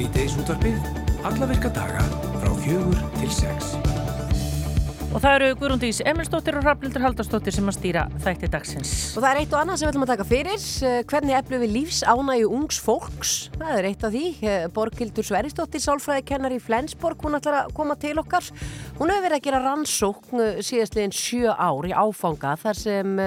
[0.00, 0.86] Sýteis útvarpið,
[1.28, 2.06] alla virka daga
[2.40, 3.74] frá fjögur til sex.
[5.10, 8.90] Og það eru Guðrúndís Emilsdóttir og Rafnildur Haldarsdóttir sem að stýra þætti dagsins.
[9.18, 10.66] Og það er eitt og annað sem við ætlum að taka fyrir.
[10.86, 13.32] Eh, hvernig eflum við lífsánægu ungs fólks?
[13.56, 14.22] Það er eitt af því.
[14.46, 18.46] Eh, Borgildur Sveristóttir, sálfræðikennar í Flensborg, hún ætlar að koma til okkar.
[19.00, 23.18] Hún hefur verið að gera rannsókn eh, síðastliðin sjö ár í áfanga þar sem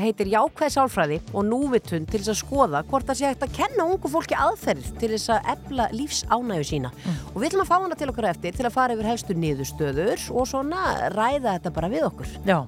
[0.00, 3.90] heitir Jákvæð sálfræði og núvitun til þess að skoða hvort það sé hægt að kenna
[3.92, 6.92] ungu fólki aðferð til þess að efla lífsánægu sína.
[6.96, 7.22] Mm.
[7.34, 10.26] Og við ætlum að fá hana til okkar eftir til að fara yfir helstu niðurstöður
[10.32, 12.28] og svo svona ræða þetta bara við okkur.
[12.46, 12.58] Já,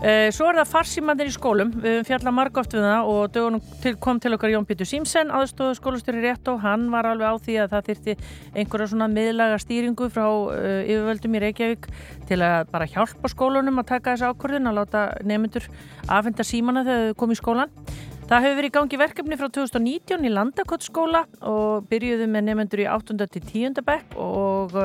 [0.00, 4.20] e, svo er það farsímandir í skólum, við fjalla margóft við það og dögunum kom
[4.22, 7.74] til okkar Jón Pítur Símsen, aðstóðu skólastjóri rétt og hann var alveg á því að
[7.74, 8.16] það þyrti
[8.54, 11.92] einhverja svona miðlaga stýringu frá e, yfirvöldum í Reykjavík
[12.30, 15.70] til að bara hjálpa skólunum að taka þessu ákvörðin að láta nefnendur
[16.08, 17.78] afhenda símana þegar þau komið í skólan.
[18.24, 22.86] Það hefur verið í gangi verkefni frá 2019 í Landakottskóla og byrjuðu með nefnendur í
[22.88, 23.18] 8.
[23.34, 23.82] til 10.
[23.84, 24.78] bekk og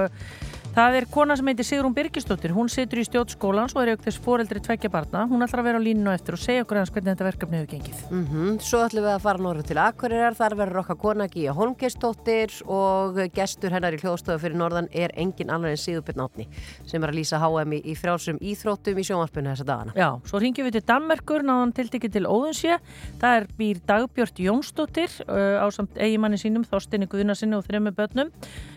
[0.70, 4.20] Það er kona sem heitir Sigrun Birgistóttir, hún situr í stjórnskólan og er auk þess
[4.22, 5.24] foreldri tveggja barna.
[5.28, 7.72] Hún ætlar að vera á líninu eftir og segja okkur hans hvernig þetta verkefni hefur
[7.74, 8.04] gengið.
[8.12, 8.60] Mm -hmm.
[8.62, 13.18] Svo ætlum við að fara norður til Akureyrar, þar verður okkar kona Gíja Holmgeistóttir og
[13.34, 16.48] gestur hennar í hljóðstofu fyrir norðan er engin annar en Sigurbjörn Átni
[16.86, 19.94] sem er að lýsa HM í frjálsum íþróttum í sjónvarpunni þessa dagana.
[19.96, 22.78] Já, svo ringjum við til Dammerkur, náðan tiltekið til Óðunsjö.
[23.20, 28.30] Það er býr Dagbjörn Jónsdóttir uh, á samt eigimanni sínum, Þorstinni Guðnarsinni og þrejum börnum.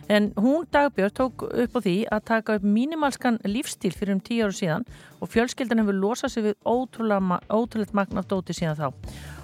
[0.09, 4.49] En hún Dagbjörn tók upp á því að taka upp mínimalskan lífstíl fyrir um tíu
[4.49, 4.89] áru síðan
[5.21, 8.89] og fjölskeldan hefur losað sig við ótrúlega magna dóti síðan þá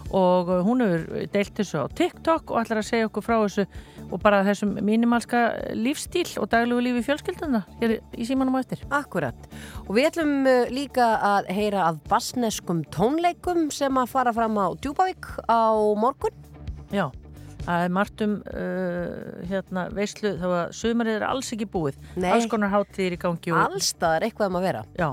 [0.09, 3.67] og uh, hún hefur deilt þessu á TikTok og ætlar að segja okkur frá þessu
[4.09, 5.42] og bara þessum mínimalska
[5.77, 8.84] lífstíl og daglegu lífi fjölskeldana hér í símanum á eftir.
[8.89, 9.48] Akkurat
[9.84, 14.73] og við ætlum uh, líka að heyra af basneskum tónleikum sem að fara fram á
[14.81, 16.45] Djúbavík á morgun.
[16.89, 17.11] Já
[17.68, 21.98] Það er margt um uh, hérna, veislu þá að sömurinn er alls ekki búið.
[22.17, 22.30] Nei.
[22.33, 23.52] Alls konar háttíðir í gangi.
[23.52, 23.58] Og...
[23.61, 24.80] Allstað er eitthvað um að vera.
[24.96, 25.08] Já,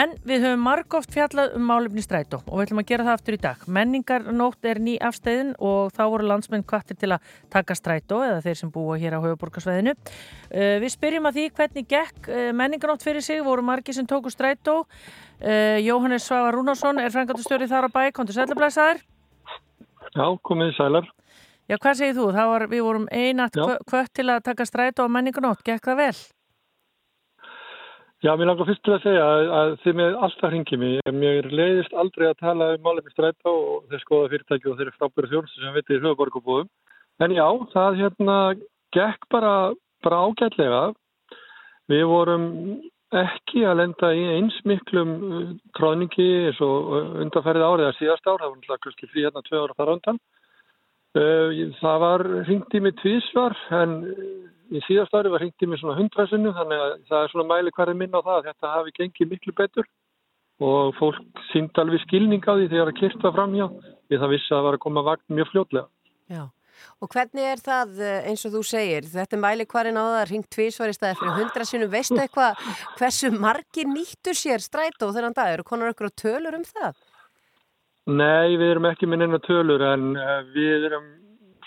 [0.00, 3.38] en við höfum margóft fjallað um málefni strætó og við ætlum að gera það aftur
[3.38, 3.62] í dag.
[3.78, 8.60] Menningarnótt er ný afstæðin og þá voru landsmenn kvartir til að taka strætó eða þeir
[8.64, 9.94] sem búa hér á höfuborgarsveðinu.
[10.50, 14.34] Uh, við spyrjum að því hvernig gekk uh, menningarnótt fyrir sig, voru margi sem tóku
[14.34, 14.80] strætó.
[15.38, 19.04] Uh, Jóhannes Svavar Rúnarsson er frangatustjóri þar á bæ, kontur sælablaðsæðar.
[20.14, 21.14] Já, komið sælar.
[21.64, 22.30] Já, hvað segir þú?
[22.36, 23.54] Var, við vorum einat
[23.88, 25.64] kvött til að taka strætu á menningunótt.
[25.64, 26.16] Gekk það vel?
[28.24, 31.10] Já, mér langar fyrst til að segja að, að þið með alltaf hringið mér.
[31.12, 34.94] Mér leiðist aldrei að tala um málefni strætu og þeir skoða fyrirtæki og þeir eru
[34.96, 36.70] frábæri þjónustu sem veitir í höfuborgubúðum.
[37.20, 37.44] En já,
[37.74, 38.38] það hérna
[38.96, 39.54] gekk bara,
[40.04, 40.82] bara ágætlega.
[41.92, 42.46] Við vorum
[43.14, 48.24] ekki að lenda í eins miklum uh, tróningi eins og uh, undanferðið árið að síðast
[48.24, 48.40] ár.
[48.40, 50.24] Það var náttúrulega frí hérna tvö ára þar undan.
[51.14, 54.00] Eh, það var ringt í mig tvísvar en
[54.74, 57.72] í síðast ári var ringt í mig svona hundrasunnu þannig að það er svona mæli
[57.76, 59.86] hverju minn á það að þetta hafi gengið miklu betur
[60.64, 64.50] og fólk sínd alveg skilning á því þegar það kyrta fram hjá því það vissi
[64.50, 65.86] að það var að koma vagn mjög fljótlega.
[66.34, 66.42] Já,
[66.98, 70.52] og hvernig er það eh, eins og þú segir, þetta mæli hverju á það ringt
[70.58, 75.70] tvísvar í staði fyrir hundrasunnu, veistu eitthvað hversu margi nýttur sér strætó þennan dag, eru
[75.70, 76.98] konar okkur á tölur um það?
[78.04, 81.06] Nei, við erum ekki með neina tölur en uh, við erum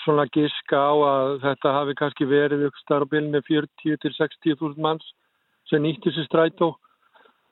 [0.03, 5.07] svona giska á að þetta hafi kannski verið ykkur starfbílinni 40 til 60.000 manns
[5.71, 6.75] sem nýtti sér strætó.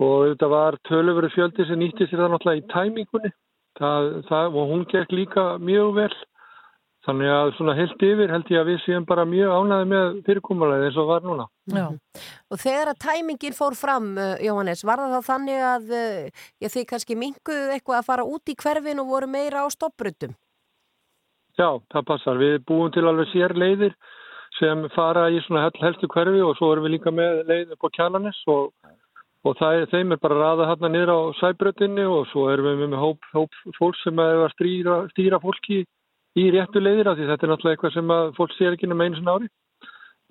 [0.03, 3.33] Og þetta var tölurveru fjöldi sem nýtti sér það náttúrulega í tæmingunni.
[3.79, 6.13] Það, það, og hún gekk líka mjög vel
[7.05, 10.87] Þannig að svona heilt yfir held ég að við séum bara mjög ánaði með fyrirkomulegði
[10.87, 11.45] eins og var núna.
[11.69, 11.85] Já,
[12.49, 16.69] og þegar að tæmingin fór fram, uh, Jóhannes, var það þá þannig að uh, já,
[16.73, 20.33] þið kannski minguðu eitthvað að fara út í hverfin og voru meira á stoppbrutum?
[21.55, 22.41] Já, það passar.
[22.41, 23.93] Við búum til alveg sér leiðir
[24.57, 27.95] sem fara í svona helstu hverfi og svo erum við líka með leið upp á
[27.99, 28.71] kjalanis og,
[29.45, 33.03] og það, þeim er bara ræða hérna niður á sæbrutinni og svo erum við með
[33.03, 35.83] hóp, hóp fólk sem er að stýra, stýra fólki
[36.35, 39.19] í réttu leiðir af því þetta er náttúrulega eitthvað sem fólk sér ekki um einu
[39.19, 39.49] svona ári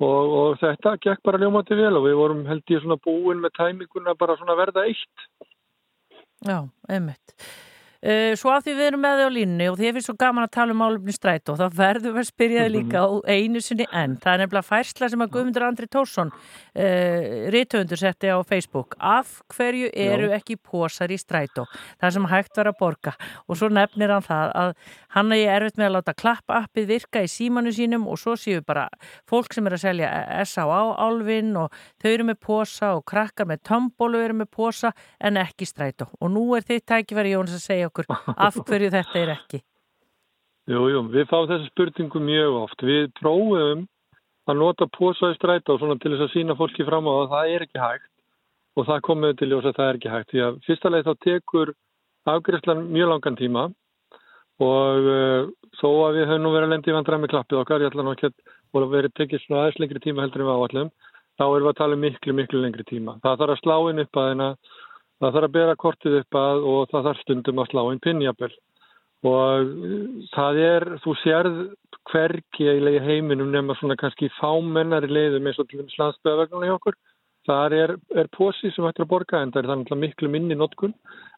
[0.02, 3.54] og, og þetta gekk bara ljómandi vel og við vorum held ég svona búin með
[3.58, 5.28] tæminguna bara svona verða eitt.
[6.44, 6.58] Já,
[6.90, 7.36] einmitt.
[8.04, 10.14] Uh, svo að því við erum með þið á línni og því ég finnst svo
[10.20, 13.08] gaman að tala um álumni stræt og þá verður við að spyrja þið líka á
[13.32, 14.16] einu sinni enn.
[14.20, 16.42] Það er nefnilega færsla sem að Guðmundur Andri Tórsson uh,
[16.84, 18.98] eh, rítuðundur setti á Facebook.
[19.00, 20.34] Af hverju eru Já.
[20.36, 21.72] ekki pósar í stræt og
[22.02, 23.14] það sem hægt var að borga
[23.48, 24.74] og svo nefnir hann það að
[25.16, 28.60] hann er erfitt með að láta klappa appið virka í símanu sínum og svo séu
[28.60, 28.84] bara
[29.30, 30.12] fólk sem er að selja
[30.44, 30.82] S.A.A.
[31.00, 31.72] álfin og
[32.04, 36.28] þau eru með pósa og krakkar með tombólu eru með pósa en ekki stræt og
[36.28, 39.62] nú er þitt tækifæri Jóns að segja okkur af hverju þetta er ekki?
[40.64, 42.82] Jú, jú, við fáum þessu spurningu mjög oft.
[42.82, 43.84] Við prófum
[44.48, 47.54] að nota posa í strætó svona til þess að sína fólki fram á það, það
[47.54, 48.10] er ekki hægt
[48.74, 50.30] og það komið til ljós að það er ekki hægt.
[50.32, 51.72] Því að fyrsta leið þá tekur
[52.34, 53.64] afgriðslan mjög langan tíma
[54.64, 57.84] og uh, þó að við höfum nú verið að lendi í vandræð með klappið okkar,
[57.84, 60.90] ég ætla nú ekki að verið tekið svona aðeins lengri tíma heldur en við áallum,
[61.38, 63.16] þá erum við að tala um miklu, miklu lengri tíma.
[63.22, 64.32] Það þarf að slá inn upp að
[65.22, 68.52] það þarf að bera kortið upp að og það þarf stundum að slá inn pinnjapel
[69.24, 69.70] og
[70.34, 71.60] það er, þú sérð
[72.10, 76.74] hverki eiginlega í heiminum nema svona kannski fámennari leiðum eins og til dæmis landsbyðavegna í
[76.74, 76.98] okkur.
[77.48, 80.92] Það er, er posi sem hættir að borga en það er þannig miklu minni notkun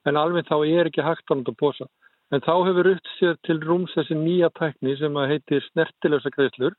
[0.06, 1.87] en alveg þá er ekki hægt að posa.
[2.34, 6.75] En þá hefur upp sér til rúms þessi nýja tækni sem heitir snertilösa greiðslur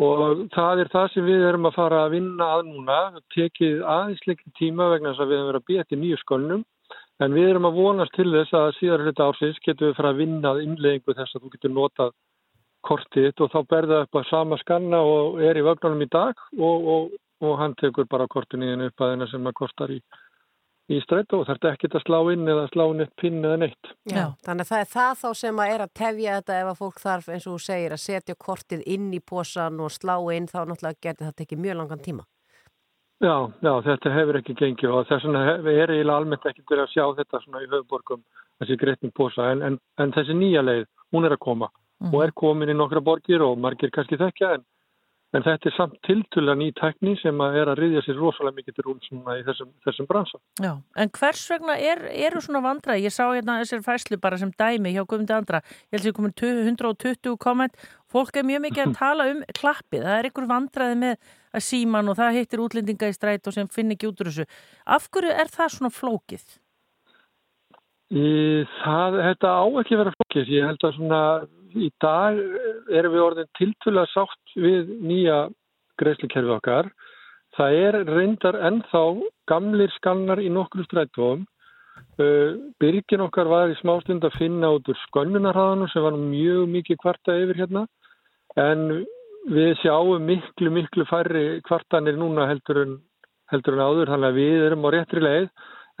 [0.00, 2.98] og það er það sem við erum að fara að vinna að núna.
[3.34, 6.64] Tekið aðeins leikin tíma vegna þess að við hefum verið að býja til nýju skölnum
[7.22, 10.22] en við erum að vonast til þess að síðar hluta ársins getum við fara að
[10.22, 12.14] vinna að innleggingu þess að þú getur notað
[12.82, 16.88] kortið og þá berða upp að sama skanna og er í vögnunum í dag og,
[16.94, 17.12] og,
[17.44, 20.00] og hann tekur bara kortinu upp að þeina sem að kostar í
[20.90, 23.92] í strætó og þarf ekki að slá inn eða slá neitt pinn eða neitt.
[24.10, 26.80] Já, þannig að það er það þá sem að er að tefja þetta ef að
[26.82, 30.50] fólk þarf eins og þú segir að setja kortið inn í posan og slá inn
[30.50, 32.26] þá náttúrulega getur þetta ekki mjög langan tíma.
[33.22, 36.90] Já, já, þetta hefur ekki gengið og þess vegna er eiginlega almennt ekki til að
[36.90, 38.24] sjá þetta svona í höfuborgum
[38.58, 42.10] þessi greitning posa en, en, en þessi nýja leið, hún er að koma mm.
[42.10, 44.64] og er komin í nokkra borgir og margir kannski þekkja en
[45.32, 48.74] En þetta er samt tiltöla ný tækni sem að er að riðja sér rosalega mikið
[48.76, 50.40] til rúm í þessum, þessum bransa.
[50.60, 52.98] Já, en hvers vegna er, eru svona vandra?
[53.00, 55.62] Ég sá hérna þessir fæslu bara sem dæmi hjá Guðmundi Andra.
[55.88, 56.34] Ég held að það er komin
[56.66, 57.80] 120 komment.
[58.12, 60.04] Fólk er mjög mikið að tala um klappið.
[60.04, 63.72] Það er einhver vandraði með að síman og það heitir útlendinga í stræt og sem
[63.72, 64.48] finn ekki út úr þessu.
[64.84, 66.44] Af hverju er það svona flókið?
[68.12, 68.28] Í,
[68.82, 70.54] það, þetta á ekki vera flókið.
[70.58, 71.24] Ég held að svona
[71.76, 72.38] í dag
[72.92, 75.38] erum við orðin tiltvöla sátt við nýja
[76.00, 76.90] greiðslukerfi okkar.
[77.56, 79.02] Það er reyndar ennþá
[79.50, 81.46] gamlir skannar í nokkru strætofum.
[82.16, 86.98] Uh, byrgin okkar var í smástund að finna út úr skonnunarhaðanum sem var mjög mikið
[87.02, 87.84] kvarta yfir hérna
[88.60, 89.04] en
[89.52, 92.96] við sjáum miklu miklu færri kvartanir núna heldur en,
[93.52, 95.48] heldur en áður þannig að við erum á réttri leið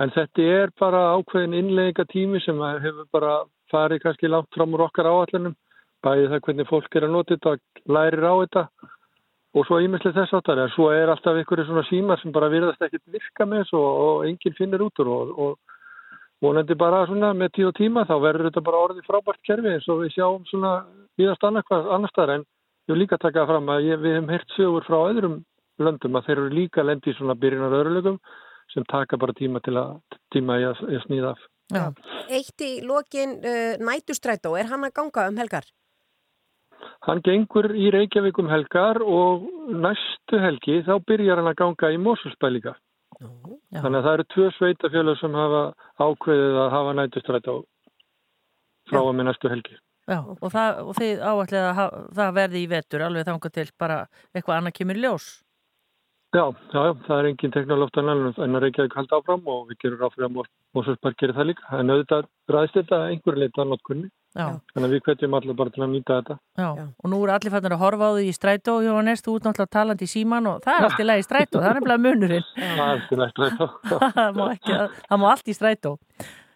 [0.02, 3.42] en þetta er bara ákveðin innlega tími sem hefur bara
[3.72, 5.56] farið kannski langt fram úr okkar áallunum
[6.02, 8.64] bæði það hvernig fólk er að nota þetta lærir á þetta
[9.52, 12.82] og svo ímestlega þess áttar en svo er alltaf ykkur svona símar sem bara virðast
[12.86, 15.82] ekkert virka með þessu og, og enginn finnir út úr og, og
[16.42, 19.88] vonandi bara svona með tíu og tíma þá verður þetta bara orðið frábært kerfi eins
[19.92, 20.72] og við sjáum svona
[21.20, 22.46] viðast annar staðar en
[22.88, 25.36] ég vil líka taka fram að ég, við hefum hert sögur frá öðrum
[25.82, 28.18] löndum að þeir eru líka lendi í svona byrjunar öðrulegum
[28.72, 29.98] sem taka bara tíma til að
[30.32, 31.44] tíma í að, að snýða af.
[31.72, 31.92] Já.
[32.32, 35.68] Eitt í lokin uh, nætustrætó, er hann að ganga um helgar?
[37.06, 42.00] Hann gengur í Reykjavík um helgar og næstu helgi þá byrjar hann að ganga í
[42.02, 42.74] Mósulsbæ líka.
[43.22, 45.62] Þannig að það eru tvö sveitafjölu sem hafa
[46.02, 47.56] ákveðið að hafa nætustrætt á
[48.90, 49.78] frá að með næstu helgi.
[50.10, 53.68] Já, og, það, og þið áætlið að hafa, það verði í vetur alveg þanga til
[53.78, 53.98] bara
[54.32, 55.28] eitthvað annað kemur ljós.
[56.32, 60.40] Já, já, það er engin teknolóftan en að Reykjavík halda áfram og við gerum áfram
[60.42, 61.68] að Mósulsbæ gerir það líka.
[61.76, 64.08] En auðvitað ræðist þetta einhverju leita annátkunni.
[64.32, 64.46] Já.
[64.72, 66.34] Þannig að við kvetjum allir bara til að nýta þetta.
[66.56, 66.84] Já, Já.
[66.88, 69.74] og nú eru allir fannir að horfa á því í strætó, Jóhannes, þú ert náttúrulega
[69.76, 72.46] talandi í síman og það er allt í lagi í strætó, það er nefnilega munurinn.
[72.62, 73.68] Það er allt í lagi strætó.
[74.16, 74.78] það, má ekki,
[75.10, 75.92] það má allt í strætó.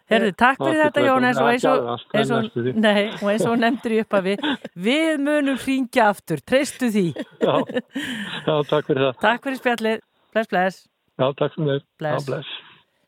[0.07, 3.97] Herðu, takk fyrir þetta Jóhannes og eins og, eins og, nei, og eins og nefndur
[3.97, 4.45] ég upp að við,
[4.87, 7.09] við munum hringja aftur, treystu því.
[7.43, 7.57] Já,
[8.47, 9.19] Já takk fyrir það.
[9.27, 10.81] Takk fyrir spjallið, bless, bless.
[11.19, 11.85] Já, takk fyrir það.
[11.99, 12.31] Bless.
[12.31, 12.55] bless.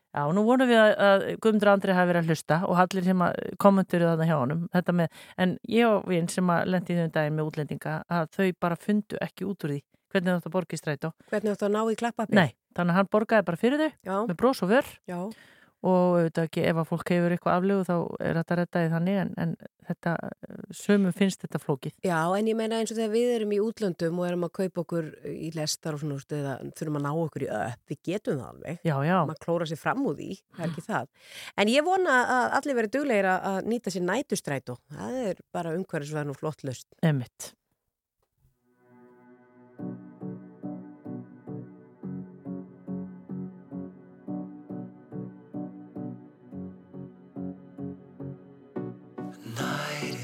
[0.09, 3.21] Já, nú vonum við að, að Guðmundur Andri hafi verið að hlusta og allir sem
[3.61, 4.63] kommentur þarna hjá honum,
[4.97, 8.79] með, en ég og vinn sem að lendi þau daginn með útlendinga að þau bara
[8.81, 11.09] fundu ekki út úr því hvernig þetta borgist rætt á.
[11.29, 12.41] Hvernig þetta ná í klappapið?
[12.41, 14.15] Nei, þannig að hann borgaði bara fyrir þau Já.
[14.31, 14.93] með brós og vör.
[15.05, 15.19] Já
[15.79, 17.93] og auðvitað ekki ef að fólk hefur eitthvað aflegu þá
[18.27, 19.53] er þetta rettaði þannig en, en
[19.87, 20.13] þetta,
[20.75, 21.93] sömum finnst þetta flókið.
[22.05, 24.83] Já, en ég meina eins og þegar við erum í útlöndum og erum að kaupa
[24.83, 28.49] okkur í lestar og svona, eða þurfum að ná okkur í öpp, við getum það
[28.49, 28.81] alveg.
[28.89, 29.17] Já, já.
[29.29, 31.13] Man klóra sér fram úr því, það er ekki það.
[31.63, 34.77] En ég vona að allir verið duglegir að nýta sér nætustrætu.
[34.97, 36.91] Það er bara umhverfisverðin og flott löst.
[37.05, 37.53] Emitt.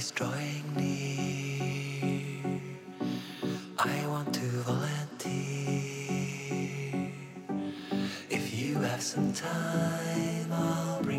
[0.06, 2.62] is drawing near.
[3.80, 5.82] I want to volunteer.
[8.30, 11.14] If you have some time, I'll bring.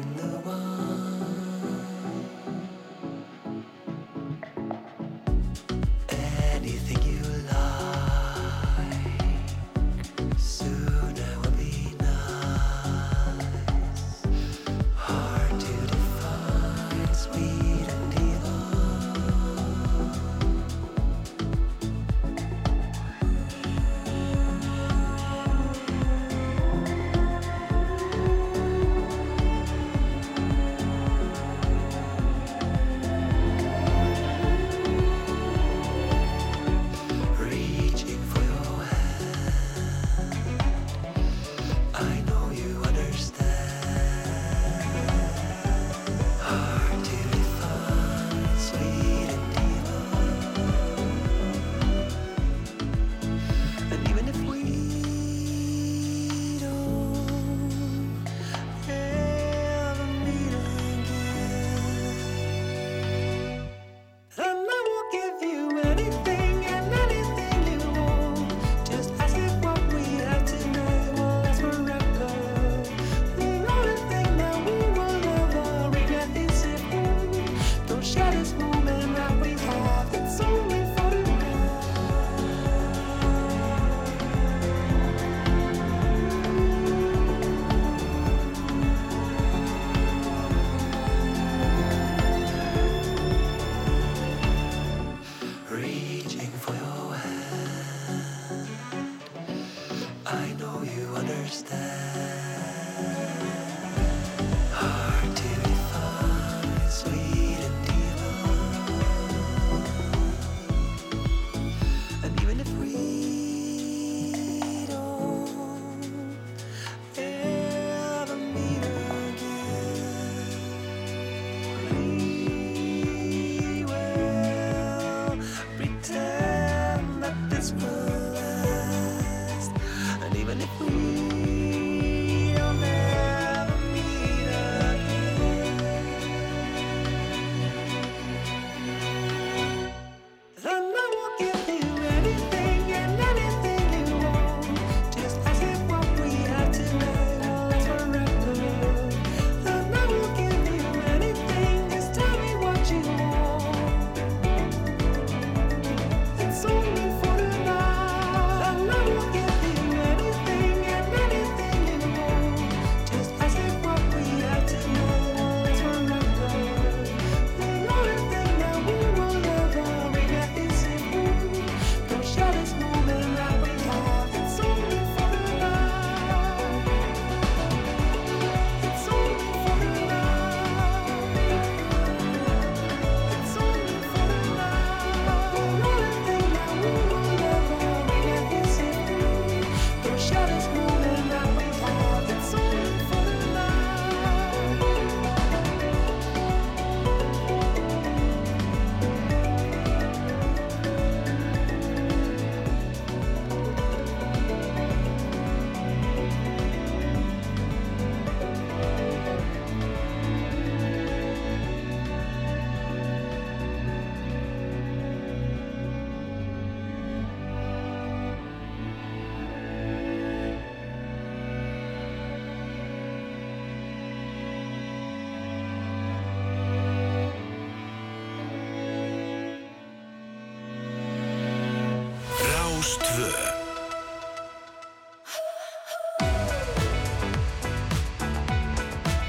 [232.77, 233.29] Rástvö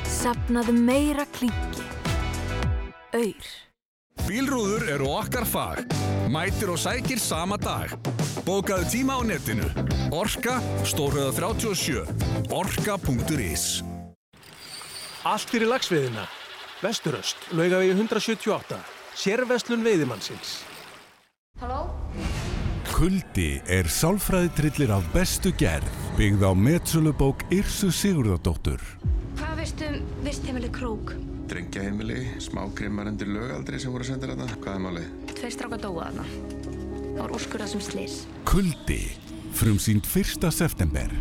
[0.04, 1.86] Sapnaðu meira klinki.
[3.16, 3.54] Auður.
[4.26, 5.96] Bílrúður eru okkar fag.
[6.28, 7.94] Mætir og sækir sama dag.
[8.44, 9.70] Bókaðu tíma á netinu.
[10.12, 12.04] Orka, Stórhauða 37.
[12.52, 13.68] Orka.is
[15.24, 16.28] Allt fyrir lagsviðina.
[16.84, 18.82] Vesturöst, laugavegi 178.
[19.16, 20.60] Sérverslun veiðimannsins.
[22.98, 25.86] Kuldi er sálfræðitrillir af bestu gerð,
[26.18, 28.82] byggð á metsölubók Yrsu Sigurðardóttur.
[29.38, 31.14] Hvað veistu um vistheimili krók?
[31.46, 34.50] Drengjaheimili, smágrimmar undir lögaldri sem voru sendir hérna.
[34.50, 35.14] Hvað er málið?
[35.30, 36.26] Tveir stráka dóa þarna.
[37.06, 38.20] Það var úrskurðað sem slís.
[38.50, 39.00] Kuldi,
[39.62, 40.50] frumsýnd 1.
[40.58, 41.14] september.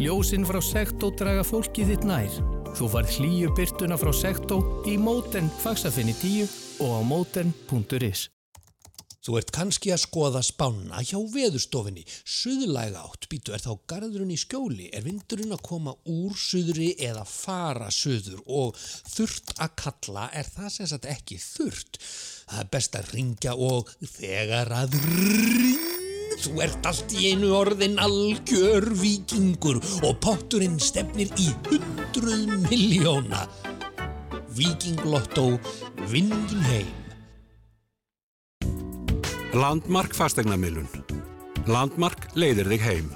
[0.00, 2.44] Ljósinn frá Sektó draga fólkið þitt nær.
[2.72, 8.30] Þú farð hlýju byrtuna frá Sektó í móten fagsafinni 10 og á móten.is.
[9.22, 12.02] Þú ert kannski að skoða spána hjá veðurstofinni.
[12.26, 14.88] Suðlæga átt býtu er þá garðurinn í skjóli.
[14.90, 18.80] Er vindurinn að koma úr suðri eða fara suður og
[19.14, 22.00] þurrt að kalla er það sem sagt ekki þurrt.
[22.50, 25.92] Það er best að ringja og þegar að ring
[26.42, 33.44] þú ert allt í einu orðin algjör vikingur og potturinn stefnir í hundruð miljóna.
[34.56, 35.46] Vikinglotto,
[36.10, 37.01] vinningin heim.
[39.52, 40.86] Landmark fastegnamilun.
[41.68, 43.10] Landmark leiðir þig heim.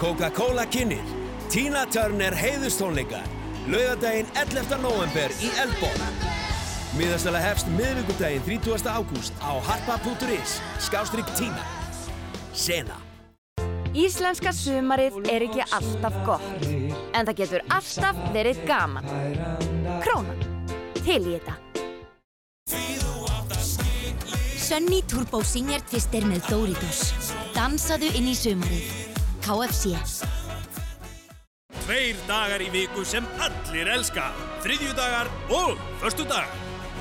[0.00, 1.04] Coca-Cola kynir
[1.52, 3.24] Tina Turner heiðustónleikar
[3.68, 4.76] Laugadaginn 11.
[4.80, 6.24] november í Eldborg
[6.96, 8.88] Miðastala hefst miðvíkudaginn 30.
[8.92, 11.64] ágúst á harpa.is Skástrygg Tina
[12.52, 12.96] Sena
[13.96, 16.66] Íslenska sumarið er ekki alltaf gott,
[17.16, 19.08] en það getur alltaf verið gaman.
[20.04, 20.42] Krónan.
[21.00, 21.56] Til í þetta.
[24.66, 27.12] Sunny Turbo Singer Twister með Doritos.
[27.54, 28.88] Dansaðu inn í sumarið.
[29.44, 29.92] KFC.
[31.84, 34.32] Tveir dagar í viku sem allir elska.
[34.66, 36.50] Þriðjudagar og förstudagar.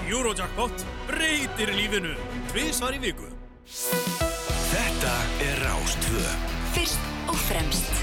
[0.05, 2.13] Eurojackpot breytir lífinu.
[2.53, 3.33] Tvísvar í viku.
[3.65, 5.17] Þetta
[5.49, 6.25] er Rástvö
[6.77, 7.94] Fyrst og fremst.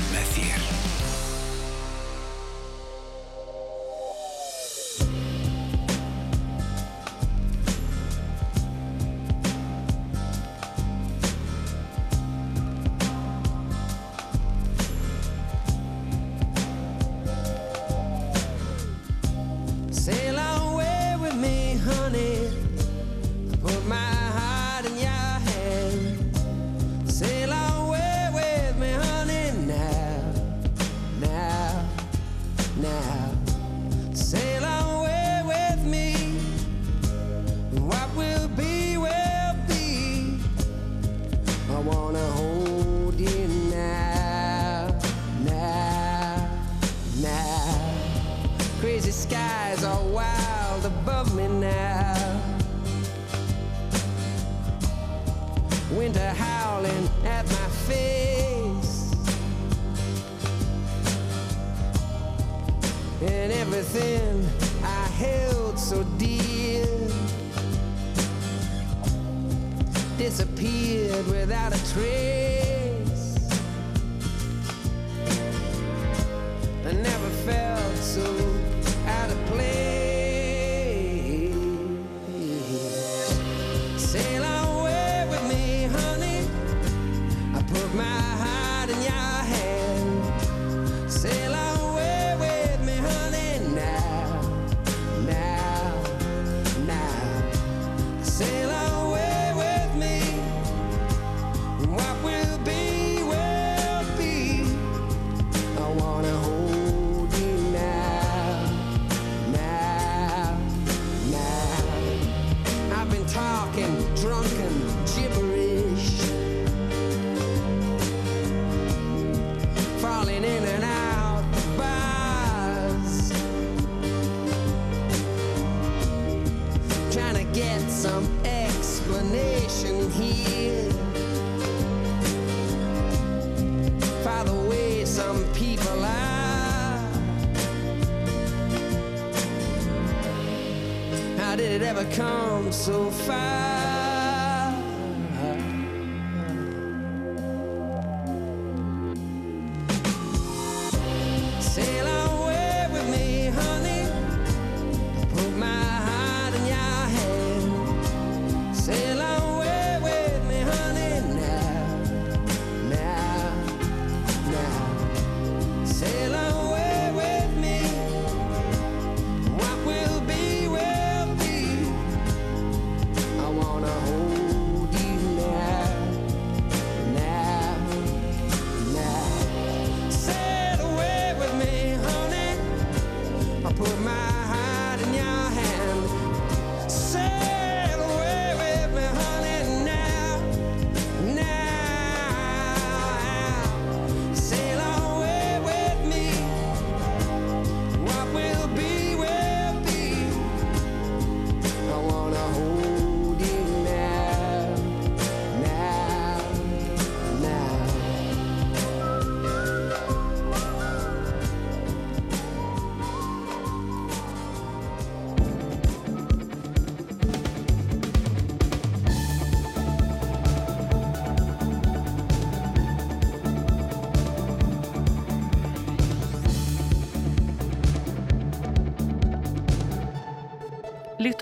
[143.22, 143.51] find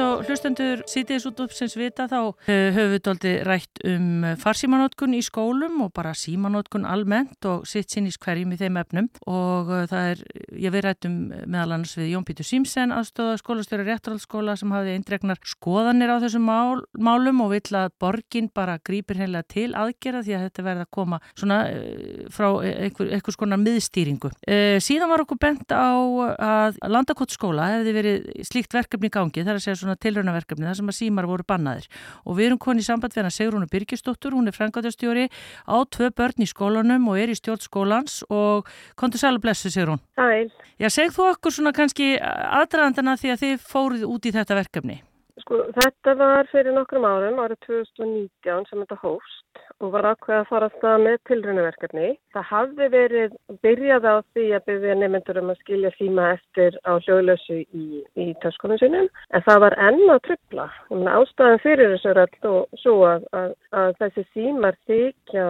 [0.01, 2.33] Líkt á hlustendur sýtiðis út upp sem svita þá uh,
[2.73, 8.19] höfum við doldi rætt um farsímanótkun í skólum og bara símanótkun almennt og sitt sinnis
[8.21, 10.23] hverjum í þeim efnum og uh, það er,
[10.67, 11.17] ég við rættum
[11.47, 16.47] meðal annars við Jón Pítur Símsen aðstóða skólastjóri réttarhaldsskóla sem hafði eindregnar skoðanir á þessum
[16.49, 20.87] mál, málum og vill að borgin bara grýpir heimlega til aðgerða því að þetta verða
[20.87, 24.33] að koma svona uh, frá einhver, einhvers konar miðstýringu.
[24.45, 25.97] Uh, síðan var okkur bent á
[26.41, 30.93] að landakotskóla hefði verið slíkt verkefni í gangi þar að segja svona tilraunaverkefni þar sem
[30.93, 31.89] að símar voru bannaðir
[32.25, 35.29] og við erum koni í samband við hana Sigrúnu Birgisdóttur, hún er frangatastjóri
[35.67, 38.69] á tvö börn í skólanum og er í stjórn skólans og
[39.01, 40.03] kontur sæla blessu Sigrún.
[40.19, 40.51] Sæl.
[40.81, 45.01] Já, segð þú okkur svona kannski aðdraðandana því að þið fóruð út í þetta verkefni?
[45.41, 50.49] Sko, þetta var fyrir nokkrum árum, árið 2019 sem þetta hófst og var ákveð að
[50.51, 52.11] fara að staða með tilraunaverkefni.
[52.35, 56.93] Það hafði verið byrjað á því að byrja nefnendur um að skilja síma eftir á
[57.01, 60.69] hljóðlösu í, í töskunum sinum, en það var enn að tröfla.
[61.17, 65.47] Ástæðan fyrir þessu er alltaf svo að, að, að þessi símar þykja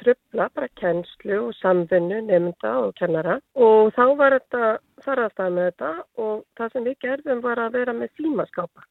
[0.00, 3.36] tröfla bara kennslu og samvinnu nefnda og kennara
[3.68, 4.70] og þá var þetta
[5.04, 5.90] fara að staða með þetta
[6.24, 8.86] og það sem við gerðum var að vera með símaskápa.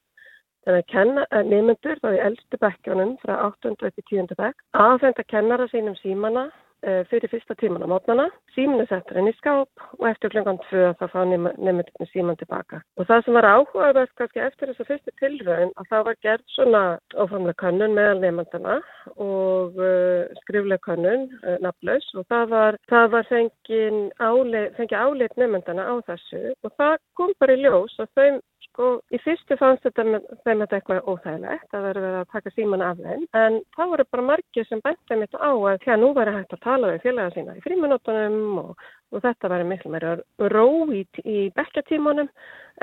[0.68, 3.76] Þannig að kenna, nefnendur þá í eldstu bekkjónum frá 8.
[3.76, 4.34] upp í 10.
[4.40, 6.50] bekk aðfenda kennara sínum símana
[6.86, 8.28] uh, fyrir fyrsta tíman á mótnana.
[8.56, 12.82] Síminu settur henni í skáp og eftir klungan 2 þá fá nefnendurinn síman tilbaka.
[13.00, 16.84] Og það sem var áhugavert kannski eftir þessa fyrstu tilraun að það var gerð svona
[17.16, 18.78] óframlega könnun meðal nefnendana
[19.16, 25.40] og uh, skriflega könnun, uh, nafnlaus og það var, það var fengið áleit, fengi áleit
[25.40, 28.30] nefnendana á þessu og það kom bara í ljós að þau
[28.68, 32.54] sko, í fyrstu fannst þetta með, þeim þetta eitthvað óþægilegt að vera verið að taka
[32.56, 36.02] síman af þeim, en þá voru bara margir sem benti mitt á að því að
[36.04, 39.94] nú væri hægt að tala við félaga sína í fríminútonum og, og þetta væri miklu
[39.94, 40.16] meira
[40.54, 42.32] ró í, í bekkjatímanum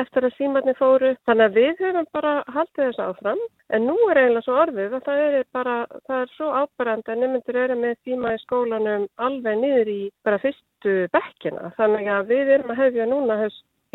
[0.00, 1.14] eftir að símarnir fóru.
[1.28, 3.40] Þannig að við höfum bara haldið þessu áfram,
[3.72, 5.76] en nú er eiginlega svo orðið að það er bara,
[6.08, 10.42] það er svo ábærandi að nemyndir eru með síma í skólanum alveg niður í bara
[10.42, 11.72] fyrstu bekkina.
[11.80, 13.40] Þannig að við erum að hefja núna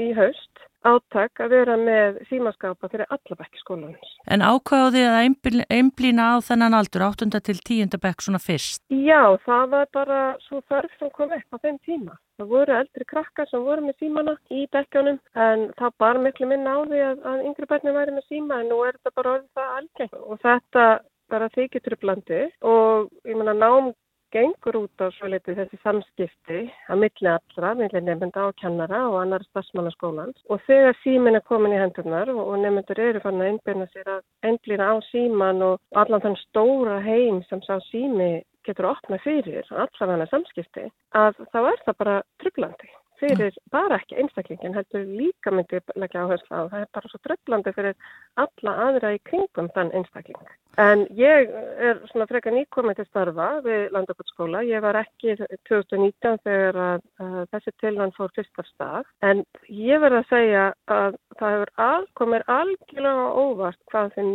[0.02, 4.16] í haust átak að vera með símaskápa fyrir alla bekki skólanins.
[4.28, 7.30] En ákváðu þið að einblína á þennan aldur, 8.
[7.40, 8.00] til 10.
[8.02, 8.82] bekk svona fyrst?
[8.90, 12.18] Já, það var bara svo þörf sem kom upp á þeim tíma.
[12.42, 16.74] Það voru eldri krakkar sem voru með símana í bekkjónum en það bara miklu minna
[16.74, 19.60] á því að, að yngri börnum væri með síma en nú er þetta bara orðið
[19.60, 20.86] það algengt og þetta
[21.32, 23.94] bara þykir trublandi og ég meina nám
[24.32, 26.60] gengur út á svo litið þessi samskipti
[26.92, 30.38] að milli allra, milli nefnda og kennara og annar starfsmanna skólans.
[30.50, 34.24] Og þegar símin er komin í hendurnar og, nefndur eru fann að einbyrna sér að
[34.52, 38.32] endlýra á síman og allan þann stóra heim sem sá sími
[38.68, 44.76] getur opnað fyrir allavega samskipti að þá er það bara trublandi fyrir bara ekki einstaklingin
[44.76, 46.62] heldur líka myndi leggja áherslu á.
[46.72, 47.96] Það er bara svo tröflandi fyrir
[48.44, 50.52] alla aðra í kringum þann einstakling.
[50.80, 51.52] En ég
[51.84, 55.36] er svona frekar nýkomið til starfa við Landakotskóla ég var ekki
[55.68, 59.12] 2019 þegar að, að þessi tilvæm fór fyrst af stað.
[59.28, 64.30] En ég verð að segja að það hefur alkomir algjörlega óvart hvað þeir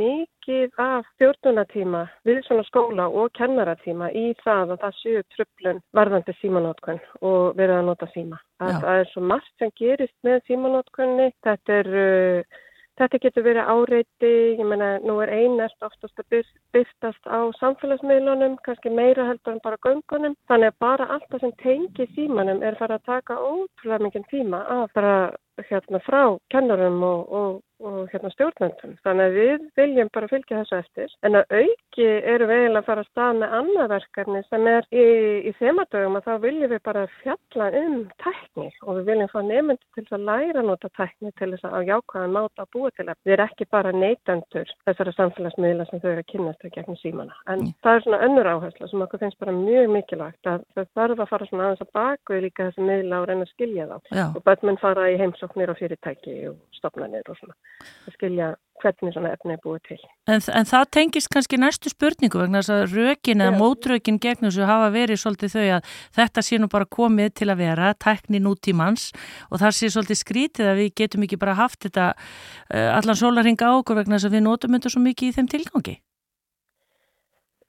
[0.47, 6.35] mikið af stjórnunatíma við svona skóla og kennaratíma í það að það séu tröflun varðandi
[6.41, 11.33] símanótkun og verið að nota síma að það er svo margt sem gerist með símanótkunni.
[11.43, 12.61] Þetta er, uh,
[13.01, 18.59] þetta getur verið áreiti, ég meina nú er einert oftast að byr, byrtast á samfélagsmiðlunum,
[18.63, 20.37] kannski meira heldur en bara göngunum.
[20.47, 24.63] Þannig að bara allt það sem tengi símanum er fara að taka ótrúlega mikið tíma
[24.79, 25.17] af bara
[25.65, 28.97] hérna frá kennarum og, og, og hérna stjórnendum.
[29.05, 31.15] Þannig að við viljum bara fylgja þessu eftir.
[31.27, 34.89] En að auki eru við eiginlega að fara að stað með annað verkefni sem er
[34.91, 35.07] í,
[35.49, 39.81] í þemadögum að þá viljum við bara fjalla um tækni og við viljum fá nefndi
[39.97, 43.09] til að læra að nota tækni til þess að á jákvæðan máta að búa til
[43.09, 47.01] að við erum ekki bara neytendur þessara samfélagsmiðla sem þau eru að kynast þau gegnum
[47.01, 47.37] símana.
[47.53, 51.23] En það er svona önnur áhersla sem okkur finnst bara mjög mikilvægt að þau þarf
[51.25, 53.97] að fara svona aðeins að baku líka þessi miðla og reyna að skilja þá.
[55.55, 55.63] Já.
[55.63, 57.57] Og í fyrirtæki og stopnarnir og svona
[58.07, 59.99] að skilja hvernig svona efni er búið til.
[60.29, 64.67] En, en það tengist kannski næstu spurningu vegna þess að rökin eða mótrökin gegn þessu
[64.69, 69.09] hafa verið svolítið þau að þetta sé nú bara komið til að vera, tækni nútímans
[69.51, 73.73] og það sé svolítið skrítið að við getum ekki bara haft þetta uh, allan sólarhinga
[73.73, 75.97] á okkur vegna þess að við notum þetta svo mikið í þeim tilgangi.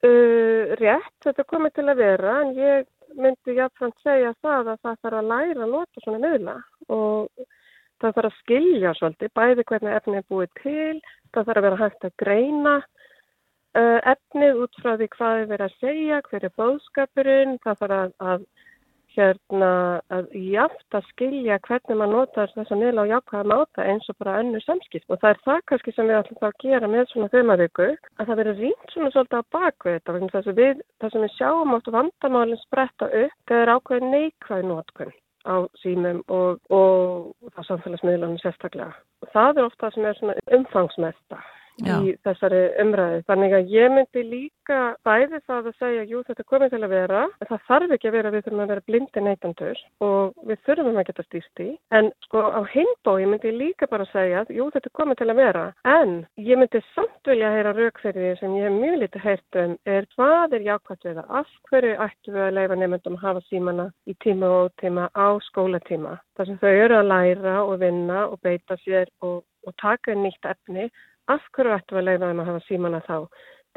[0.06, 2.86] Uh, rétt, þetta komið til að vera en ég
[3.18, 6.58] myndi jáfnframt segja það að það þarf að læra að nota svona miðla
[6.94, 7.48] og
[8.02, 11.02] það þarf að skilja svolítið bæði hvernig efni er búið til,
[11.34, 15.68] það þarf að vera hægt að greina uh, efnið út frá því hvað er verið
[15.68, 18.48] að segja, hver er bóðskapurinn, það þarf að, að
[19.18, 19.72] hérna
[20.14, 24.38] að jáft að skilja hvernig maður notar þessa miðla á jákvæða máta eins og bara
[24.42, 27.32] önnur samskipt og það er það kannski sem við ætlum þá að gera með svona
[27.34, 31.26] þaumavíku að það verður rýnt svona svolítið á bakvið þetta þess að við, það sem
[31.26, 35.16] við sjáum oft vandamálinn spretta upp, það er ákveðin neikvæð notkun
[35.48, 38.92] á símum og, og á samfélagsmiðlunum sérstaklega.
[39.34, 41.40] Það er ofta sem er umfangsmesta
[41.78, 41.98] Já.
[42.02, 43.20] í þessari umræði.
[43.30, 47.24] Þannig að ég myndi líka bæði það að segja, jú þetta komið til að vera,
[47.38, 50.98] en það þarf ekki að vera, við þurfum að vera blindi neytandur og við þurfum
[50.98, 51.70] að geta stýrt í.
[52.00, 55.66] En sko á hinbói myndi ég líka bara segja, jú þetta komið til að vera,
[55.86, 56.16] en
[56.50, 59.76] ég myndi samt vilja heyra rauk fyrir því sem ég hef mjög lítið heyrt um,
[59.86, 63.44] er hvað er jákvæmt við það, af hverju ættu við að leifa nefndum að hafa
[63.52, 66.18] símana í tíma og ótíma á skólatíma.
[66.38, 70.46] þar sem þau eru að læra og vinna og beita sér og, og taka nýtt
[70.46, 70.90] efni
[71.28, 73.18] af hverju ættum við að leiða þeim að hafa símana þá?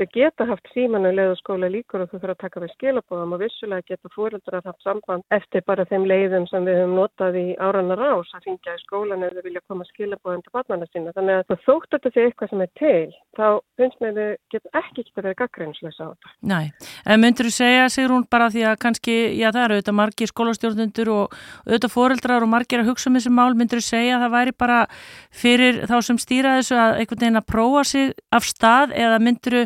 [0.01, 3.35] Þau geta haft símanu leið og skóla líkur og þau þurfa að taka við skilabóðum
[3.37, 7.43] og vissulega geta fóreldrar haft samband eftir bara þeim leiðum sem við höfum notað í
[7.61, 11.13] áranna rás að ringja í skólan þau vilja koma skilabóðum til barnana sína.
[11.19, 13.45] Þannig að þótt þetta sé eitthvað sem er til, þá
[13.77, 16.33] finnst mér þau get ekki geta verið gaggrinslösa á þetta.
[16.49, 16.59] Næ,
[17.05, 21.13] en myndur þú segja, Sigrún, bara því að kannski, já það eru auðvitað margir skólastjórnundur
[21.13, 24.35] og auðvitað foreldrar og margir að hugsa um þessi mál, myndur þú segja að það
[24.39, 24.81] væri bara
[25.29, 29.59] fyrir þá sem stýra þessu að einhvern veginn að prófa sig af stað eða myndur
[29.61, 29.65] þú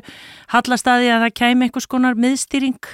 [0.55, 2.93] halla staði að það kæmi einhvers konar miðstýring?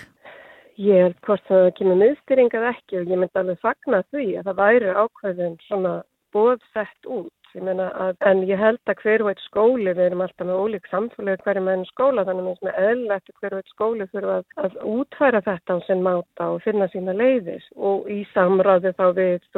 [0.80, 4.48] Ég er hvort það kemur miðstýring eða ekki og ég myndi alveg fagna því að
[4.48, 5.98] það væri ákveðin svona
[6.32, 7.34] bóðsett út.
[7.50, 10.84] Ég að, en ég held að hver og eitt skóli, við erum alltaf með ólík
[10.86, 14.06] samfélagi hverju með enn skóla, þannig að mér er eðlilegt að hver og eitt skóli
[14.12, 18.94] þurfa að, að útfæra þetta á sinn máta og finna sína leiðis og í samráði
[18.94, 19.48] þá við,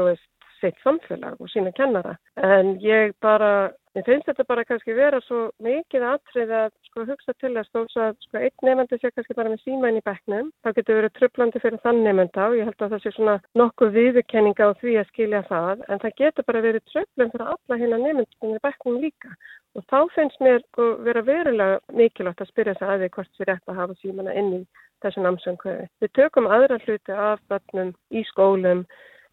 [0.62, 2.16] sitt samfélag og sína kennara.
[2.38, 7.35] En ég bara, ég finnst þetta bara kannski vera svo mikið atrið að sko hugsa
[7.42, 10.53] til að stóðs að sko einn nefandi sé kannski bara með síma inn í bekknum.
[10.64, 13.96] Það getur verið trublandi fyrir þann nefanda og ég held að það sé svona nokkuð
[13.98, 15.83] viðurkenninga á því að skilja það.
[15.88, 19.35] En það getur bara verið trublum fyrir alla hérna nefandum í bekknum líka.
[19.72, 23.48] Og þá finnst mér sko, vera verulega mikilvægt að spyrja sig að því hvort sér
[23.48, 24.62] rétt að hafa símana inn í
[25.03, 25.87] þessu námsöngkveði.
[26.03, 28.85] Við tökum aðra hluti af börnum í skólum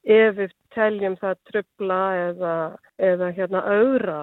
[0.03, 2.55] ef við teljum það trubla eða,
[2.97, 4.19] eða hérna auðra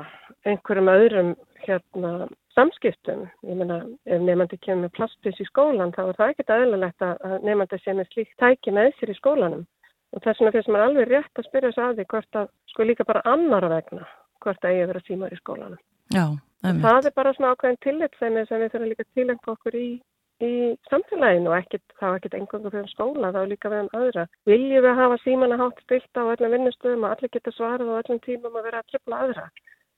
[0.46, 1.32] einhverjum öðrum
[1.66, 2.12] hérna
[2.56, 3.26] samskiptum.
[3.44, 7.34] Ég meina, ef nefandi kemur með plastpís í skólan þá er það ekkert aðlulegt að
[7.44, 9.66] nefandi sé með slíkt tæki með sér í skólanum.
[10.14, 12.86] Og þess vegna finnst maður alveg rétt að spyrja sig að því hvort að sko
[12.86, 14.06] líka bara annara vegna
[14.44, 15.80] hvort að eigi að vera símar í skólanum.
[16.14, 16.26] Já.
[16.62, 19.88] Það er bara svona ákveðin tillitsemi sem við þurfum líka tilengja okkur í,
[20.44, 24.26] í samfélaginu og ekkit, þá ekkert engangu fyrir skóla, þá líka við um öðra.
[24.48, 28.20] Viljum við hafa símana hátt stilt á öllum vinnustöðum og allir geta svarað á öllum
[28.26, 29.48] tímum að vera að tripla aðra?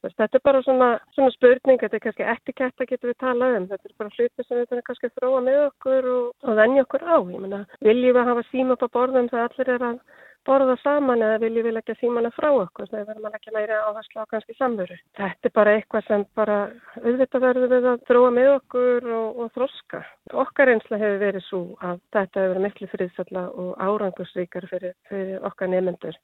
[0.06, 3.64] Þetta er bara svona, svona spurning, þetta er kannski etikett að getum við talað um.
[3.72, 6.84] Þetta er bara hluti sem við þurfum kannski að þróa með okkur og, og venja
[6.86, 7.16] okkur á.
[7.18, 9.98] Ég meina, viljum við hafa síma upp á borðum þegar allir er að
[10.46, 13.78] borða saman eða viljum við leggja símana frá okkur þegar við verðum að leggja meira
[13.88, 14.98] áherslu á kannski samveru.
[15.18, 16.58] Þetta er bara eitthvað sem bara
[17.02, 20.02] auðvitað verður við að þróa með okkur og, og þroska.
[20.44, 25.48] Okkar einsla hefur verið svo að þetta hefur verið miklu friðsalla og árangursríkar fyrir, fyrir
[25.48, 26.20] okkar nefnendur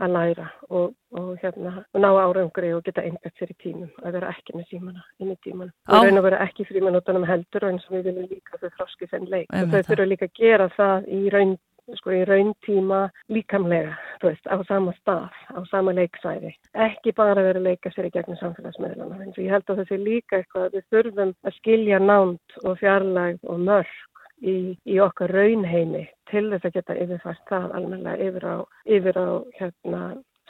[0.00, 4.16] að læra og, og hérna og ná árangri og geta einbætt sér í tímum að
[4.16, 7.86] vera ekki með símana inn í tíman og raun og vera ekki frímanótanum heldur eins
[7.88, 11.10] og við viljum líka þau þroski þenn leik og þau þurfa líka að gera það
[11.18, 11.56] í raun
[11.98, 13.00] sko í rauntíma
[13.32, 16.52] líkamlega, þú veist, á sama stað, á sama leiksæði.
[16.86, 19.22] Ekki bara vera að leika sér í gegnum samfélagsmiðlana.
[19.24, 22.78] En ég held að það sé líka eitthvað að við þurfum að skilja námt og
[22.82, 23.96] fjarlæg og mörg
[24.40, 29.28] í, í okkar raunheimi til þess að geta yfirfært það almennilega yfir á, yfir á
[29.58, 30.02] hérna,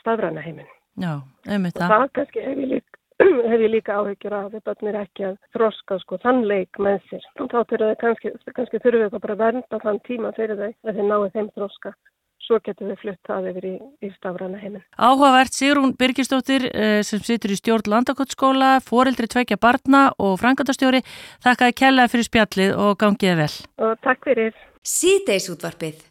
[0.03, 0.69] stafræna heimin.
[1.01, 1.93] Já, einmitt Og það.
[1.93, 2.90] það kannski hef ég líka,
[3.51, 7.27] hef ég líka áhyggjur af að börnir ekki að þroska sko þann leik með sér.
[7.41, 10.97] Þá þurfum við kannski, kannski þurfum við bara að vernda þann tíma fyrir þau að
[10.97, 11.95] þeir náu þeim þroska.
[12.41, 14.83] Svo getum við flutt það yfir í, í stafræna heiminn.
[14.99, 21.05] Áhugavert Sigrún Birgisdóttir eh, sem situr í stjórn Landakotsskóla, foreldri tvekja barna og frangandastjóri.
[21.45, 23.53] Þakkaði kellaði fyrir spjallið og gangiði vel.
[23.87, 24.57] Og takk fyrir.
[24.83, 26.03] Síðdeis útvarpið.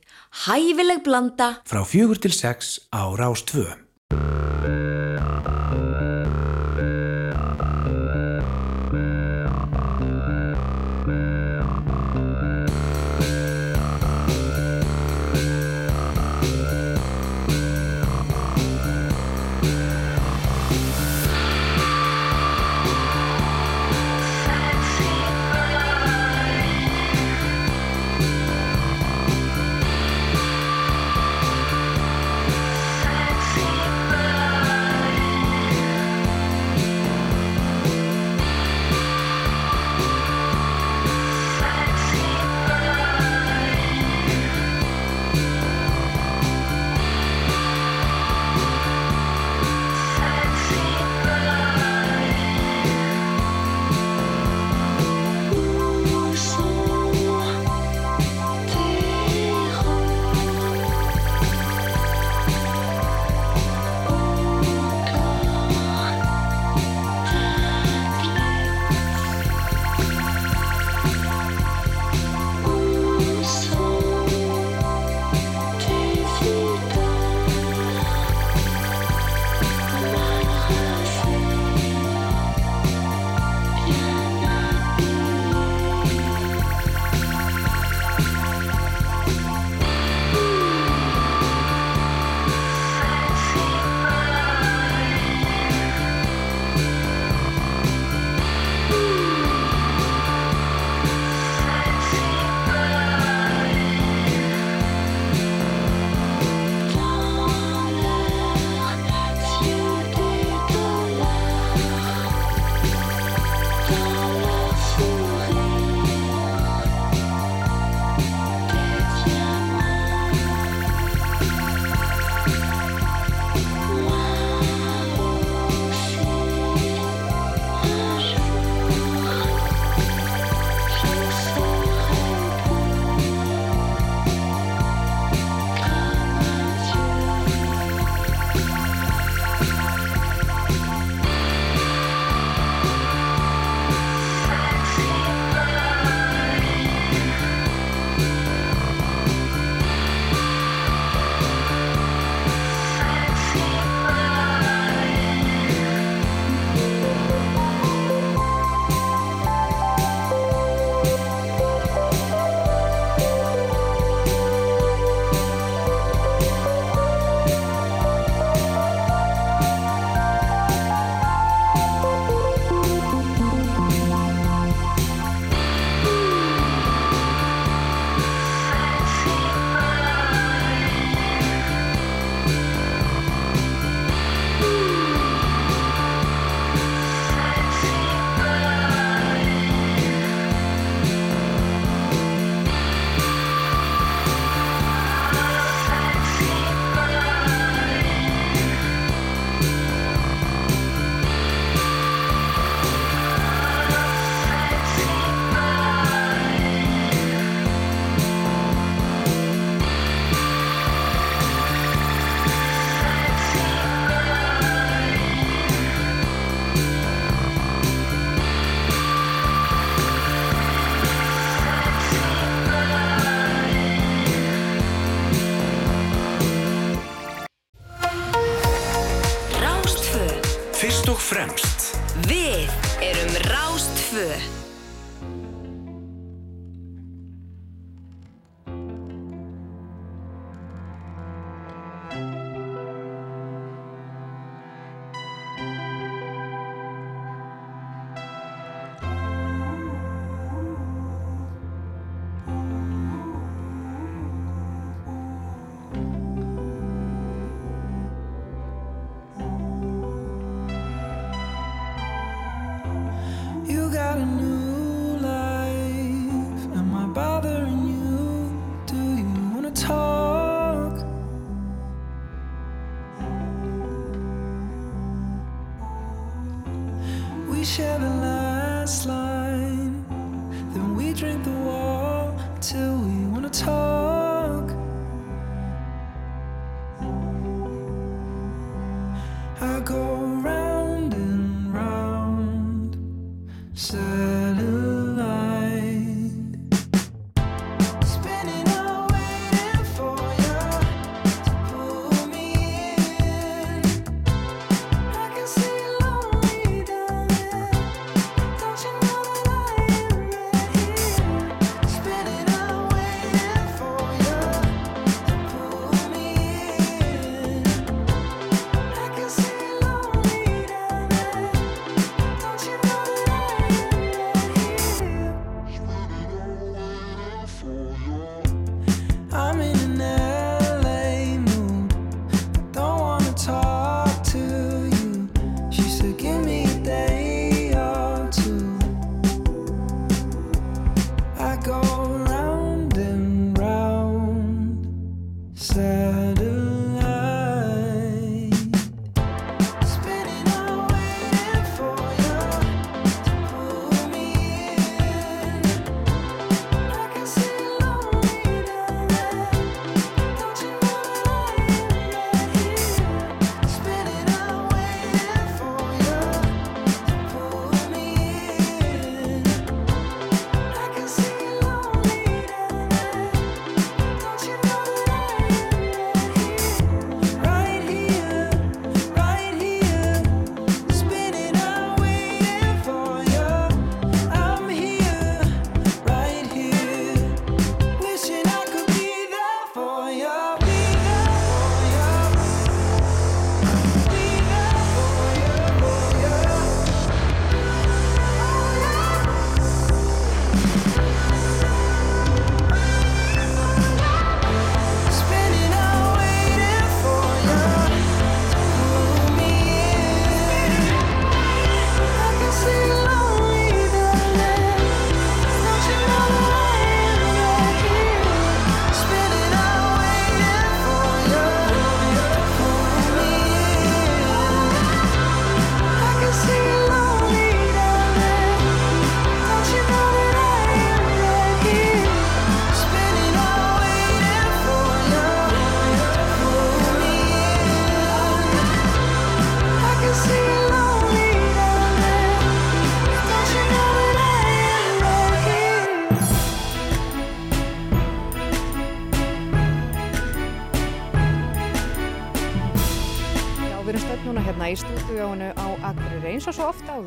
[0.45, 1.55] Hæfileg blanda.
[1.67, 3.65] Frá fjögur til sex á Rástvö.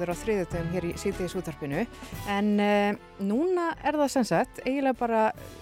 [0.03, 1.83] Áður á þriðutöfum hér í síðdeis útarpinu
[2.33, 5.21] en uh, núna er það sagt eiginlega bara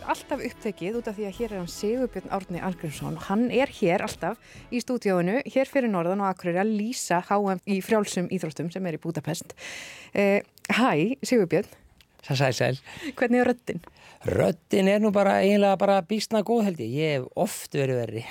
[0.09, 3.73] alltaf upptekið út af því að hér er hann Sigurbjörn Árni Algrímsson og hann er
[3.81, 4.41] hér alltaf
[4.73, 8.97] í stúdíónu hér fyrir norðan á Akureyri að lýsa HM í frjálsum íþróttum sem er
[8.97, 11.69] í Budapest uh, Hæ, Sigurbjörn
[12.21, 12.81] Sæl, sæl, sæl.
[13.17, 13.85] hvernig er röddin?
[14.29, 16.91] Röddin er nú bara eiginlega bara bísna góð held ég.
[16.93, 18.25] Ég hef oft verið verri.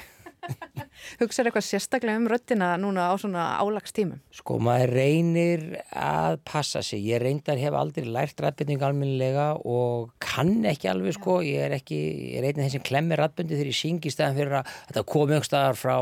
[1.20, 4.20] Hugsaðu eitthvað sérstaklega um röddina núna á svona álagstímum?
[4.36, 5.66] Sko, maður reynir
[5.96, 7.02] að passa sig.
[7.08, 11.40] Ég reyndar hef aldrei lært rættbyrning alminnilega og kann ekki alveg, sko.
[11.46, 12.00] Ég er ekki,
[12.36, 15.42] ég af þeim sem klemmir rættbyrndi þegar ég syngi í staðan fyrir að þetta komi
[15.46, 15.96] staðar frá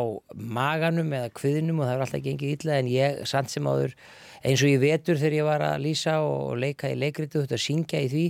[0.57, 3.95] maganum eða kviðnum og það er alltaf gengið illa en ég, samt sem áður,
[4.43, 7.63] eins og ég vetur þegar ég var að lýsa og leika í leikritu þetta að
[7.63, 8.25] syngja í því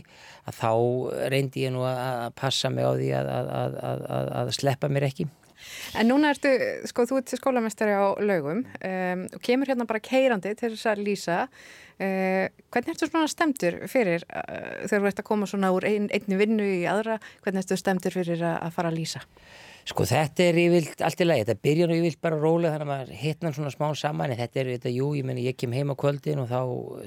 [0.47, 0.71] að þá
[1.33, 4.91] reyndi ég nú að að passa mig á því að, að, að, að, að sleppa
[4.91, 5.27] mér ekki
[5.97, 6.51] En núna ertu,
[6.89, 11.03] sko, þú ert skólamestari á laugum um, og kemur hérna bara keirandi til þess að
[11.07, 11.39] lýsa.
[11.97, 16.11] Uh, hvernig ertu svona stemtur fyrir uh, þegar þú ert að koma svona úr ein,
[16.13, 17.17] einni vinnu í aðra?
[17.45, 19.23] Hvernig ertu stemtur fyrir að, að fara að lýsa?
[19.87, 22.89] Sko þetta er yfirlt allt í lagi, þetta byrja nú yfirlt bara rólega þannig að
[22.91, 25.93] maður hitna svona smá saman en þetta er þetta, jú, ég meni ég kem heim
[25.93, 26.59] á kvöldin og þá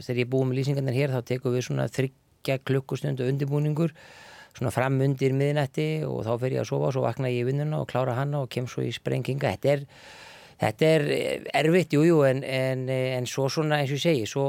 [0.06, 3.92] þegar ég búið með lýsingarnir hér þá tekum við svona þryggja klukkustund og undirbúningur
[4.56, 7.48] svona fram undir miðnætti og þá fer ég að sofa og svo vakna ég í
[7.50, 9.54] vinnuna og klára hana og kem svo í sprenginga.
[9.56, 9.84] Þetta er,
[10.62, 11.06] þetta er
[11.62, 14.48] erfitt, jú, jú, en, en, en svo svona eins og ég segi, svo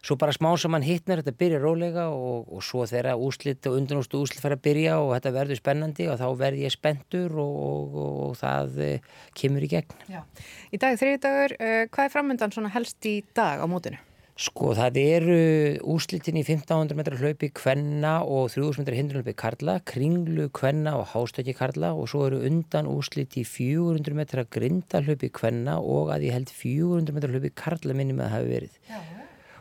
[0.00, 4.20] svo bara smá saman hittnar, þetta byrja rólega og, og svo þegar úslit og undanústu
[4.20, 7.98] úslit fara að byrja og þetta verður spennandi og þá verð ég spenntur og, og,
[8.24, 9.98] og það uh, kemur í gegn.
[10.08, 10.22] Já.
[10.72, 11.56] Í dag þriði dagur,
[11.92, 14.00] hvað er framöndan helst í dag á mótinu?
[14.40, 15.40] Sko það eru
[15.92, 21.52] úslitin í 1500 metrar hlaupi kvenna og 3000 metrar hindrunlaupi karla, kringlu kvenna og hástöki
[21.58, 26.54] karla og svo eru undan úslit í 400 metrar grindalaupi kvenna og að ég held
[26.56, 28.78] 400 metrar hlaupi karla minni með að hafi verið.
[28.88, 29.02] Já.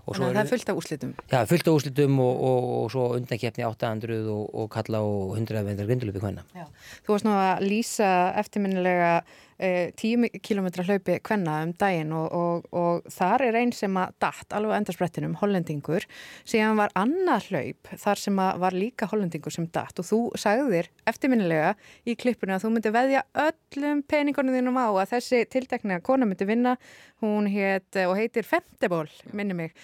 [0.10, 1.12] Þannig að það er fullt af úslitum.
[1.30, 5.68] Já, fullt af úslitum og, og, og svo undankeppni 800 og, og kalla og 100
[5.68, 6.48] vendar grindulöpi hvenna.
[6.56, 6.66] Já.
[7.04, 8.10] Þú varst nú að lýsa
[8.40, 9.12] eftirminnilega
[9.60, 14.80] eh, 10 km hlaupi hvenna um daginn og þar er einn sem að datt alveg
[14.80, 16.08] endarsprettinum, hollendingur,
[16.48, 20.90] síðan var annað hlaup þar sem að var líka hollendingur sem datt og þú sagðir
[21.10, 21.76] eftirminnilega
[22.08, 26.48] í klippuna að þú myndi veðja öllum peningunum þínum á að þessi tildekna kona myndi
[26.50, 26.78] vinna,
[27.24, 29.76] hún heit og heitir Femteból, minni mig,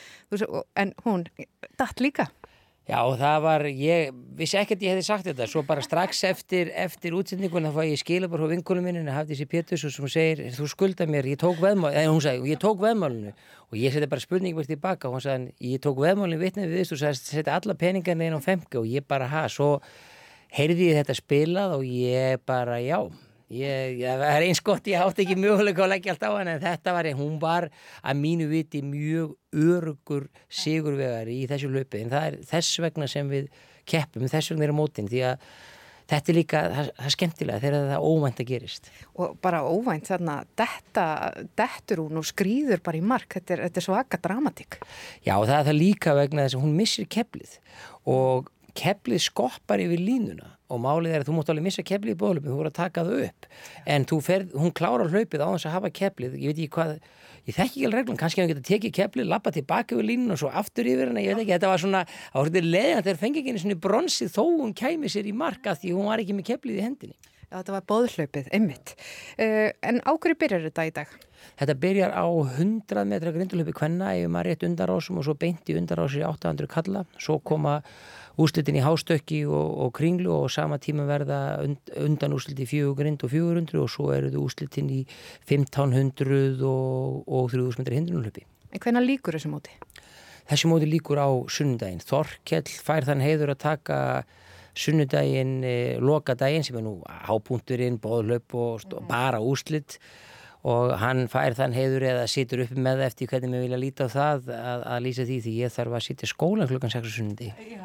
[0.80, 1.28] en hún
[1.80, 2.30] datt líka.
[2.86, 7.16] Já, það var, ég vissi ekkert ég hefði sagt þetta, svo bara strax eftir, eftir
[7.18, 10.44] útsendingun þá fæ ég skila bara á vinkunum minni, hafði þessi Pétus og sem segir,
[10.54, 13.34] þú skulda mér, ég tók veðmálinu, eða hún sagði, ég tók veðmálinu.
[13.72, 16.84] Og ég seti bara spurningi verið tilbaka og hún sagði, ég tók veðmálinu vitnið við
[16.84, 19.80] þessu og setja alla peningarna inn á femki og ég bara, ha, svo
[20.54, 23.02] heyrði ég þetta spilað og ég bara, já,
[23.54, 26.64] Ég, það er eins gott, ég átti ekki möguleika að leggja allt á hann en
[26.64, 27.68] þetta var, hún var
[28.02, 33.30] að mínu viti mjög örugur sigurvegari í þessu löpi en það er þess vegna sem
[33.30, 33.52] við
[33.86, 35.46] keppum, þess vegna er mótin því að
[36.10, 38.90] þetta er líka, það, það er skemmtilega þegar það óvænt að gerist.
[39.14, 41.06] Og bara óvænt þarna, þetta,
[41.62, 44.80] dettur hún og skrýður bara í mark, þetta er, þetta er svaka dramatík.
[45.26, 47.58] Já, það er það líka vegna þess að hún missir kepplið
[48.10, 52.20] og kepplið skoppar yfir línuna og málið er að þú mútt alveg missa kepplið í
[52.20, 53.48] bóðlöpum, þú voru að taka það upp
[53.94, 56.96] en ferð, hún klárar hlaupið á þess að hafa kepplið ég veit ekki hvað,
[57.46, 60.34] ég þekki ekki alveg reglum kannski að hún geta tekið kepplið, lappa tilbaka yfir línuna
[60.34, 63.22] og svo aftur yfir henni, ég veit ekki, þetta var svona á hlutir leðan þegar
[63.22, 66.38] fengi ekki einu svona bronsið þó hún kæmi sér í marka því hún var ekki
[66.40, 67.18] með kepplið í hendinni.
[67.46, 68.96] Já, þetta var bóðhlaupið, einmitt.
[69.38, 71.12] Uh, en á hverju byrjar þetta í dag?
[71.60, 76.24] Þetta byrjar á 100 metra grindulöpi kvenna ef maður rétt undarásum og svo beinti undarásir
[76.24, 77.78] í 800 kalla, svo koma
[78.42, 83.24] úslitin í hástökki og, og kringlu og sama tíma verða und, undan úsliti fjögur grind
[83.24, 85.02] og 400 og svo eru þau úslitin í
[85.48, 88.46] 1500 og, og 3000 metri hindrunulöpi.
[88.72, 89.76] En hvenna líkur þessu móti?
[90.50, 92.04] Þessu móti líkur á sunnudaginn.
[92.06, 94.00] Þorkjell fær þann heiður að taka
[94.76, 99.08] sunnudaginn, eh, lokadaginn sem er nú hápunkturinn, bóðlöp og mm.
[99.08, 100.35] bara úslit og
[100.98, 104.48] hann fær þann heiður eða situr upp með eftir hvernig við vilja líta á það
[104.56, 107.12] að, að lýsa því því ég þarf að sitja skóla klukkan 6.
[107.14, 107.50] sundi.
[107.70, 107.84] Já,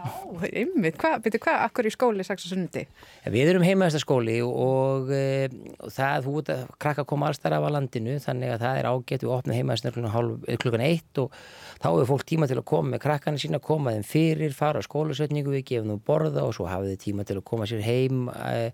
[0.63, 2.47] ymmið, betur hvað, akkur í skóli 6.
[2.49, 2.87] sundi?
[3.35, 7.69] Við erum heimaðasta skóli og, e, og það, þú veit að krakka koma allstar af
[7.69, 11.37] að landinu þannig að það er ágætt við opna heimaðasta klukkan, klukkan 1 og
[11.85, 14.89] þá er fólk tíma til að koma með krakkana sína, koma þeim fyrir, fara á
[14.89, 18.29] skólasötningu, við gefum þú borða og svo hafið þið tíma til að koma sér heim
[18.33, 18.73] e,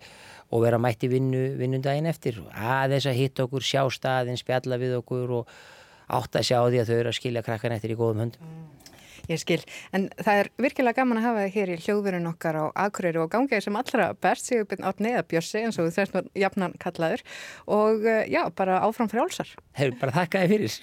[0.51, 2.40] og vera mætti vinnu, vinnundaginn eftir.
[2.55, 5.55] Aðeins að hitta okkur, sjá staðin spjalla við okkur og
[6.07, 8.59] átt að sjá því að þau eru að skilja krakkan eftir í góðum höndum.
[9.26, 9.59] Ég skil,
[9.97, 13.32] en það er virkilega gaman að hafa það hér í hljóðverun okkar á Akureyri og
[13.32, 17.24] gangiði sem allra best Sigurbjörn Átni eða Björsi eins og þess að jafnan kallaður.
[17.66, 19.51] Og já, bara áfram frjálsar.
[19.74, 20.76] Hefur bara þakkaði fyrir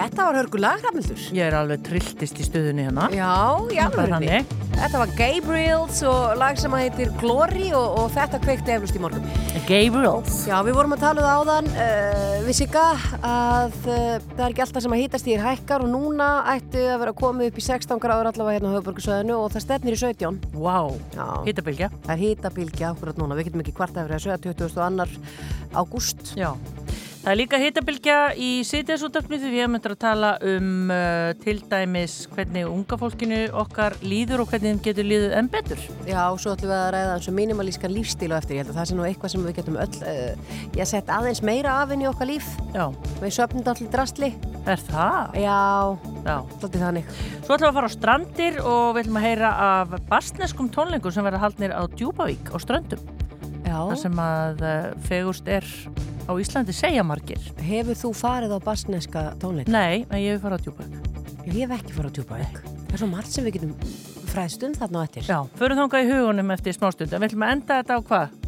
[0.00, 1.24] Þetta var hörgulag, Ramildur.
[1.36, 3.10] Ég er alveg trilltist í stöðunni hérna.
[3.12, 3.34] Já,
[3.68, 4.54] já, alveg.
[4.72, 9.02] Þetta var Gabriels og lag sem að heitir Glory og, og þetta kveikti eflust í
[9.02, 9.26] morgun.
[9.68, 10.38] Gabriels.
[10.48, 12.86] Já, við vorum að tala um það áðan, uh, við sigga
[13.18, 17.02] að uh, það er ekki alltaf sem að hýtast í hækkar og núna ættu að
[17.04, 20.40] vera komið upp í 16 gráður allavega hérna á höfuborgarsöðinu og það stefnir í 17.
[20.56, 21.44] Vá, wow.
[21.44, 21.92] hýtabilgja.
[22.06, 24.80] Það er hýtabilgja akkurat núna, við getum ekki hvart að vera 20.
[24.86, 25.12] annar
[25.76, 26.32] ágúst.
[26.40, 26.54] Já.
[27.20, 32.14] Það er líka hitabilgja í sitjaðsútafni því við möndum að tala um uh, til dæmis
[32.32, 35.82] hvernig unga fólkinu okkar líður og hvernig þeim getur líður enn betur.
[36.08, 38.56] Já, og svo ætlum við að ræða eins og mínimalískan lífstíl og eftir.
[38.56, 41.44] Ég held að það sé nú eitthvað sem við getum öll, uh, ég sett aðeins
[41.44, 42.48] meira af í okkar líf.
[42.72, 42.86] Já.
[43.20, 44.32] Við söpnum allir drastli.
[44.64, 45.36] Er það?
[45.44, 45.60] Já,
[46.24, 46.36] Já.
[46.56, 47.14] svolítið þannig.
[47.44, 51.12] Svo ætlum við að fara á strandir og við ætlum að heyra af bastneskum tónleikum
[51.12, 53.04] sem verða haldnir á Djúbavík á ströndum.
[53.60, 53.76] Já.
[53.76, 55.68] Það sem að uh, fegurst er
[56.30, 57.40] á Íslandi segja margir.
[57.58, 59.70] Hefur þú farið á basneska tónleik?
[59.70, 61.08] Nei, en ég hef farið á Djúbavík.
[61.50, 62.60] Ég hef ekki farið á Djúbavík.
[62.86, 63.72] Það er svo margt sem við getum
[64.30, 65.26] fræðst um þarna á eftir.
[65.26, 67.10] Já, förum þangað í hugunum eftir smástund.
[67.12, 68.38] En við ætlum að enda þetta á hvað?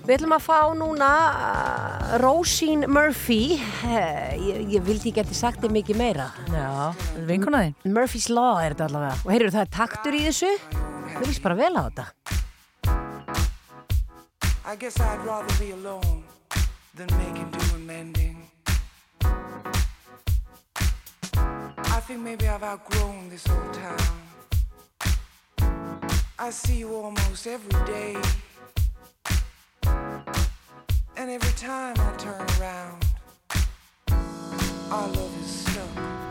[0.00, 3.58] Við ætlum að fá núna uh, Rósín Murphy.
[3.84, 6.30] Eh, Ég, ég vildi ekki eftir sagt þið mikið meira.
[6.48, 6.94] Já,
[7.28, 7.74] vinkona þín.
[7.92, 9.18] Murphy's Law er þetta allavega.
[9.26, 10.52] Og heyrðu það er taktur í þessu.
[11.18, 12.06] Við líst bara vel á þetta.
[14.70, 16.29] I guess I'd rather be alone
[16.94, 18.50] than making do and mending.
[21.96, 23.98] I think maybe I've outgrown this old town.
[26.38, 28.16] I see you almost every day.
[31.16, 33.04] And every time I turn around,
[34.90, 36.29] our love is stuck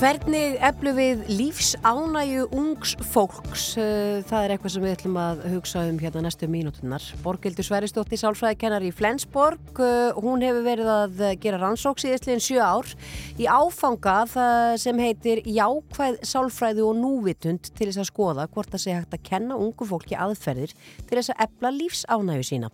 [0.00, 3.74] Hvernig eflu við lífsánæju ungs fólks?
[3.76, 7.04] Eh, Það er eitthvað sem við ætlum að hugsa um hérna næstu mínútunar.
[7.20, 12.62] Borgildur Sveristóttir, sálfræðikennar í Flensborg, eh, hún hefur verið að gera rannsóks í þessliðin sjö
[12.64, 12.86] ár
[13.36, 18.96] í áfanga sem heitir jákvæð sálfræði og núvitund til þess að skoða hvort það sé
[18.96, 20.72] hægt að kenna ungu fólki aðferðir
[21.08, 22.70] til þess að efla lífsánæju sína.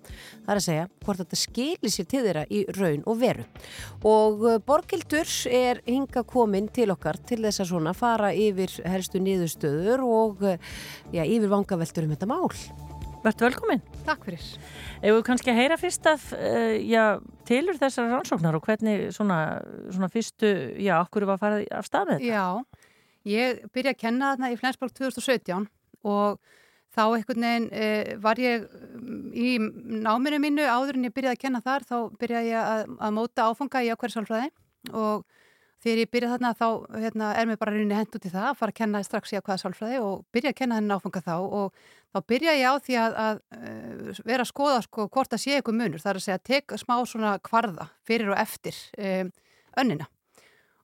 [0.47, 3.45] Það er að segja hvort þetta skilir sér til þeirra í raun og veru.
[4.05, 9.23] Og eh, Borgildur er hinga komin til okkar til þess að svona fara yfir helstu
[9.23, 10.59] niðurstöður og eh,
[11.15, 12.51] já, yfir vangaveltur um þetta mál.
[13.27, 13.81] Vertu velkomin.
[14.07, 14.43] Takk fyrir.
[15.01, 19.39] Ef við kannski að heyra fyrst af, uh, já, tilur þessar rannsóknar og hvernig svona,
[19.91, 22.37] svona fyrstu, já, okkur var að fara af stað með þetta?
[22.37, 22.85] Já,
[23.33, 25.67] ég byrja að kenna þarna í Flensborg 2017
[26.07, 26.39] og
[26.97, 29.49] þá einhvern veginn uh, var ég mm, í
[30.07, 33.49] náminu mínu áður en ég byrjaði að kenna þar, þá byrjaði ég að, að móta
[33.51, 34.53] áfanga í ákveðri sálfræði
[34.95, 35.27] og
[35.85, 36.67] þegar ég byrjaði þarna þá
[37.03, 39.39] hérna, er mér bara rauninni hend út í það að fara að kenna strax í
[39.39, 41.81] ákveða sálfræði og byrja að kenna henni áfanga þá og
[42.17, 45.57] þá byrja ég á því að, að uh, vera að skoða sko hvort það sé
[45.57, 49.33] eitthvað munur, það er að segja tek smá svona kvarða fyrir og eftir um,
[49.83, 50.09] önnina.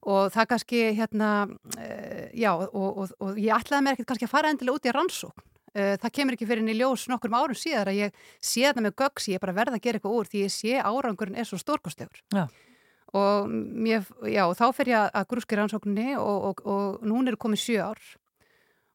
[0.03, 1.30] Og það kannski hérna,
[1.78, 4.95] uh, já og, og, og ég ætlaði mér ekkert kannski að fara endilega út í
[4.99, 5.49] rannsókn.
[5.72, 9.30] Það kemur ekki fyrir í ljós nokkur árum síðar að ég sé þetta með göggs,
[9.30, 12.20] ég er bara verða að gera eitthvað úr því ég sé árangurinn er svo stórkostlegur.
[12.28, 12.43] Já.
[13.13, 17.65] Og mér, já, þá fer ég að grúski rannsókninni og, og, og núna er komið
[17.65, 18.03] sjö ár.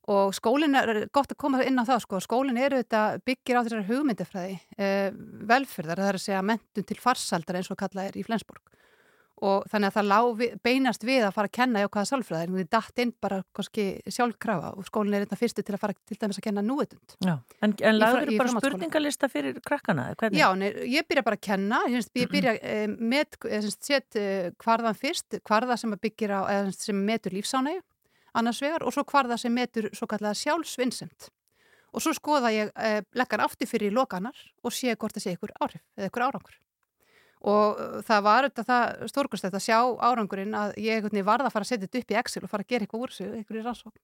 [0.07, 3.63] Og skólinn er gott að koma inn á það sko, skólinn eru þetta byggir á
[3.65, 5.09] þessari hugmyndafræði uh,
[5.51, 8.78] velferðar, það er að segja mentun til farsaldar eins og kallað er í Flensborg
[9.45, 10.19] og þannig að það lá
[10.65, 14.71] beinast við að fara að kenna í ákvaða sálfræðir, við dætt inn bara kannski sjálfkrafa
[14.79, 17.75] og skólinn er þetta fyrstu til að fara til dæmis að kenna núutund Já, en,
[17.77, 20.07] en lagður bara spurningalista fyrir krakkana?
[20.17, 20.41] Hvernig?
[20.41, 23.38] Já, nei, ég byrja bara að kenna, ég, ég byrja eh, með,
[23.77, 27.83] set eh, hvarðan fyrst, hvarða sem byggir á, eða sem metur lífsánægu,
[28.38, 31.29] annars vegar, og svo hvarða sem metur svo kallega sjálfsvinsend.
[31.95, 35.53] Og svo skoða ég, eh, leggar aftur fyrir lokanar og sé hvort það sé ykkur
[35.61, 36.57] áhrif eða ykkur árangur.
[37.45, 41.69] Og það var þetta það stórkustætt að sjá árangurinn að ég varða að fara að
[41.69, 44.01] setja þetta upp í Excel og fara að gera eitthvað úr sig, eitthvað í rannsókn.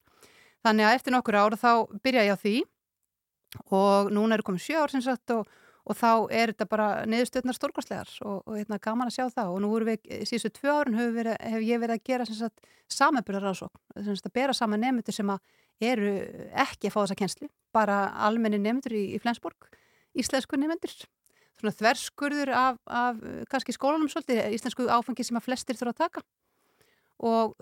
[0.63, 1.71] Þannig að eftir nokkur ára þá
[2.05, 2.55] byrja ég á því
[3.73, 5.49] og núna eru komið sjö ár sem sagt og,
[5.83, 9.59] og þá er þetta bara niðurstöðnar stórkostlegar og, og hérna, gaman að sjá það og
[9.63, 13.47] nú erum við, síðustu tvö árun hef, hef ég verið að gera sem sagt samanbyrjar
[13.49, 15.43] rannsókn, sem sagt að bera saman nefndur sem að
[15.83, 16.13] eru
[16.63, 19.67] ekki að fá þessa kenslu, bara almenni nefndur í, í Flensborg,
[20.15, 20.93] íslensku nefndur
[21.59, 26.25] svona þverskurður af, af kannski skólanum svolítið, íslensku áfangi sem að flestir þurfa að taka.
[27.23, 27.53] Og,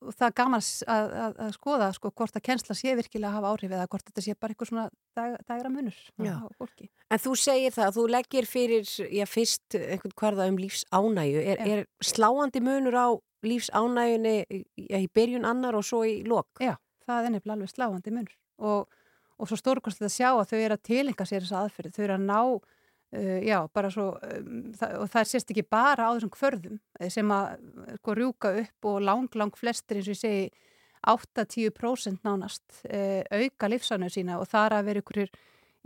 [0.00, 3.50] það er gaman að, að, að skoða sko hvort að kennsla sé virkilega að hafa
[3.52, 4.84] áhrif eða hvort þetta sé bara eitthvað svona
[5.18, 6.88] dag, dagra munur á fólki.
[7.12, 11.84] En þú segir það, þú leggir fyrir, já fyrst einhvern hvarða um lífsánægu, er, er
[12.04, 13.08] sláandi munur á
[13.44, 14.36] lífsánægunni
[14.80, 16.48] í byrjun annar og svo í lok?
[16.64, 16.74] Já,
[17.08, 18.34] það er nefnilega alveg sláandi munur.
[18.60, 19.00] Og,
[19.36, 22.16] og svo stórkostlega að sjá að þau eru að tilenga sér þessa aðferði, þau eru
[22.16, 22.40] að ná
[23.10, 26.76] Uh, já, bara svo um, það, og það sést ekki bara á þessum kvörðum
[27.10, 27.56] sem að
[27.96, 30.44] sko rjúka upp og lang, lang flestir eins og ég segi
[31.10, 35.34] 8-10% nánast uh, auka lífsánöðu sína og það er að vera ykkurir,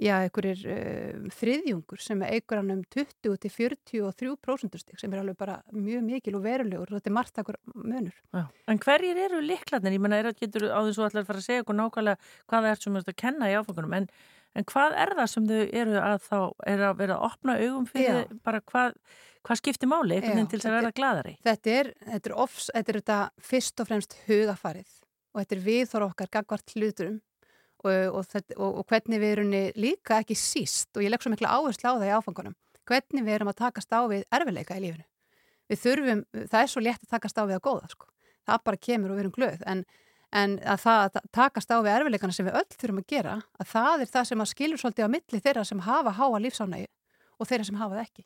[0.04, 5.60] já, ykkurir uh, þriðjungur sem er eigur hann um 20-43% stík sem er alveg bara
[5.72, 8.22] mjög mikil og verulegur og þetta er margt akkur munur.
[8.34, 8.44] Já.
[8.68, 9.96] En hverjir eru liklarnir?
[9.96, 12.72] Ég menna, er að getur á svo allar fara að segja okkur nákvæmlega hvað það
[12.74, 14.10] er sem þú ert að kenna í áfangunum en
[14.54, 16.38] En hvað er það sem þau eru að þá,
[16.70, 18.36] er að vera að opna augum fyrir Já.
[18.46, 18.98] bara hvað,
[19.46, 21.34] hvað skiptir máli einhvern veginn til þess að verða gladari?
[21.44, 24.92] Þetta er, þetta er, ofs, þetta er þetta fyrst og fremst hugafarið
[25.34, 27.18] og þetta er viðþóra okkar gagvart hluturum
[27.84, 31.34] og, og, þetta, og, og hvernig við erum líka ekki síst og ég legg svo
[31.34, 32.56] mikla áherslu á það í áfangunum,
[32.88, 35.06] hvernig við erum að takast á við erfileika í lífinu.
[35.72, 38.08] Við þurfum, það er svo létt að takast á við að góða sko,
[38.46, 39.84] það bara kemur og við erum glöð en
[40.34, 43.68] en að það að takast á við erfileikana sem við öll þurfum að gera, að
[43.70, 46.88] það er það sem að skilur svolítið á milli þeirra sem hafa háa lífsánægi
[47.38, 48.24] og þeirra sem hafa það ekki.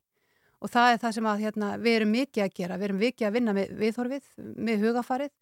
[0.58, 3.28] Og það er það sem að hérna, við erum mikið að gera, við erum mikið
[3.28, 4.30] að vinna með viðhorfið,
[4.68, 5.32] með hugafarið,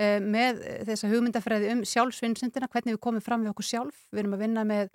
[0.00, 4.38] eh, með þessa hugmyndafræði um sjálfsvinnsindina, hvernig við komum fram við okkur sjálf, við erum
[4.38, 4.88] að vinna með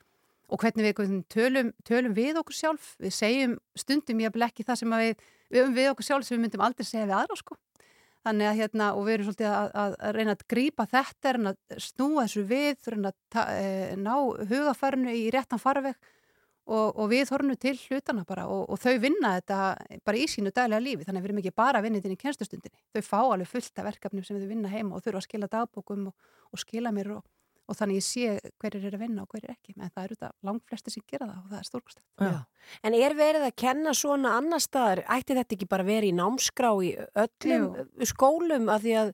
[0.47, 4.79] og hvernig við tölum, tölum við okkur sjálf, við segjum stundum ég að blekki það
[4.79, 7.57] sem við, við um við okkur sjálf sem við myndum aldrei segja við aðra sko.
[8.27, 11.53] Þannig að hérna, og við erum svolítið að, að, að reyna að grýpa þetta, reyna
[11.53, 13.67] að snúa þessu við, reyna að e,
[14.03, 14.13] ná
[14.49, 15.95] hugafærinu í réttan farveg
[16.67, 19.59] og, og við horfum til hlutana bara og, og þau vinna þetta
[20.07, 22.21] bara í sínu daglega lífi, þannig að við erum ekki bara að vinna þetta í
[22.25, 22.83] kennstustundinni.
[22.91, 26.09] Þau fá alveg fullt af verkefnum sem þau vinna heima og þurfa að skila dagbókum
[26.11, 27.23] og, og skila mér og
[27.67, 30.29] og þannig ég sé hverjir er að vinna og hverjir ekki en það eru þetta
[30.47, 32.05] langt flesti sem gera það og það er stórkustegt.
[32.87, 36.71] En er verið að kenna svona annar staðar, ætti þetta ekki bara verið í námskrá
[36.83, 36.93] í
[37.23, 38.07] öllum Jú.
[38.13, 39.11] skólum af því að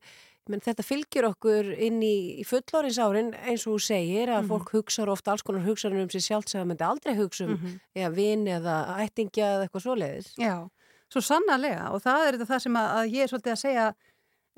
[0.52, 4.52] menn, þetta fylgjur okkur inn í, í fullorинsárin eins og þú segir að mm -hmm.
[4.52, 7.52] fólk hugsaður ofta alls konar hugsaður um sér sjálf sem það myndi aldrei hugsa um
[7.52, 7.80] mm -hmm.
[7.96, 10.34] ja, vin eða ættingja eða eitthvað svoleiðis.
[10.38, 10.70] Já,
[11.10, 13.86] svo sannarlega og það er þetta það sem að, að ég er svolítið að segja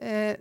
[0.01, 0.33] uh,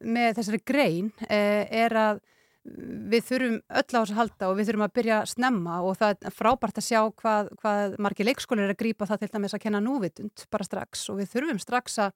[2.65, 5.81] er við þurfum öll á þess að halda og við þurfum að byrja að snemma
[5.85, 9.33] og það er frábært að sjá hvað, hvað margir leikskólir er að grípa það til
[9.35, 12.15] dæmis að kenna núvitund bara strax og við þurfum strax að,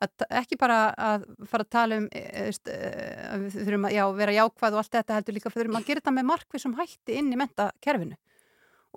[0.00, 4.36] að ekki bara að fara að tala um e, að við þurfum að já, vera
[4.38, 7.20] jákvæð og allt þetta heldur líka við þurfum að gera þetta með markvið sem hætti
[7.20, 8.20] inn í mentakerfinu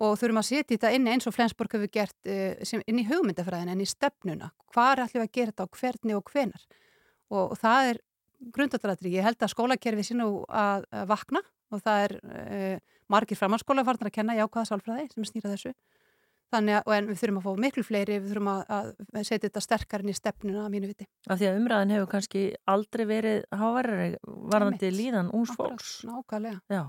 [0.04, 2.32] og þurfum að setja þetta inn eins og Flensborg hefur gert
[2.66, 4.48] sem, inn í hugmyndafræðin, inn í stefnuna.
[4.74, 6.64] Hvar ætlum við að gera þetta og hvernig og hvenar
[7.34, 8.00] og það er
[8.54, 11.42] grundallaratri, ég held að skólakerfi sé nú að, vakna
[11.72, 15.74] og það er uh, margir framhaldsskóla farnar að kenna jákvæða sálfræði sem snýra þessu
[16.54, 20.04] þannig að, við þurfum að fá miklu fleiri við þurfum að, að setja þetta sterkar
[20.04, 21.08] inn í stefnuna að mínu viti.
[21.26, 24.08] Af því að umræðin hefur kannski aldrei verið hávarari
[24.52, 25.96] varðandi líðan úns fólks.
[26.08, 26.60] Nákvæmlega.
[26.72, 26.84] Já.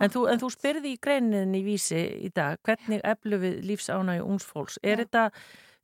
[0.00, 4.22] En þú, en þú spyrði í greinin í vísi í dag, hvernig eflu við lífsánægi
[4.24, 4.78] úns fólks?
[4.80, 5.26] Er þetta,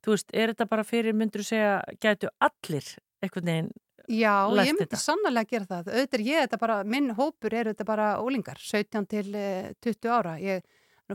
[0.05, 3.69] þú veist, er þetta bara fyrir, myndur segja, gætu allir einhvern veginn
[4.07, 4.33] Já,
[4.63, 4.99] ég myndi þetta?
[5.03, 5.89] sannlega gera það.
[5.91, 10.13] Auðvitað er ég þetta bara, minn hópur er þetta bara ólingar, 17 til eh, 20
[10.15, 10.37] ára.
[10.39, 10.63] Ég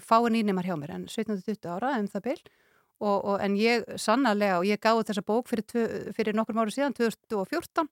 [0.05, 2.29] fáin ínemar hjá mér en 17 til 20 ára um það
[3.03, 6.95] og, en ég sannlega, og ég gáði þessa bók fyrir, tvö- fyrir nokkrum áru síðan,
[6.95, 7.89] 2014,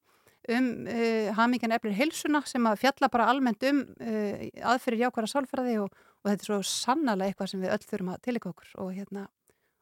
[0.55, 5.77] um uh, hamingjan eflir heilsuna sem að fjalla bara almennt um uh, aðferðir jákværa sálfræði
[5.83, 5.91] og,
[6.23, 9.27] og þetta er svo sannlega eitthvað sem við öll þurfum að tilika okkur og hérna,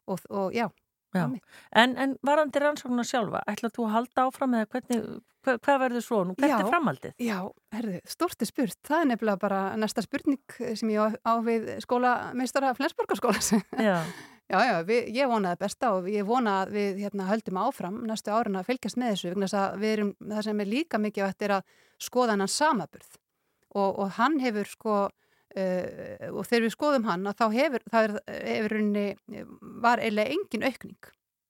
[0.09, 0.67] og, og Já.
[1.17, 5.05] En, en varandi rannsóknar sjálfa, ætla þú að halda áfram eða hvernig,
[5.47, 6.35] hvað, hvað verður svo nú?
[6.39, 6.57] Hvert Já.
[6.59, 7.15] er framhaldið?
[7.25, 7.39] Já,
[7.77, 8.81] herðu, stort er spurt.
[8.87, 13.63] Það er nefnilega bara næsta spurning sem ég á, við skólameistara Flensborgarskóla.
[13.81, 14.03] Já.
[14.53, 18.03] já, já, við, ég vona það besta og ég vona að við hérna, höldum áfram
[18.09, 19.33] næstu árin að fylgjast með þessu.
[19.33, 22.53] vegna þess að við Erum, það sem er líka mikið vægt er að skoða hann
[22.53, 23.17] samaburð
[23.75, 24.99] og, og hann hefur sko
[25.59, 29.07] Uh, og þegar við skoðum hann að þá hefur, er, hefur runni,
[29.83, 31.09] var eiginlega engin aukning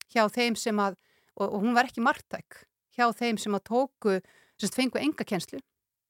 [0.08, 0.96] hjá þeim sem að,
[1.36, 2.62] og, og hún var ekki margtæk,
[2.96, 4.14] hjá þeim sem að tóku,
[4.56, 5.60] sem fengu enga kjenslu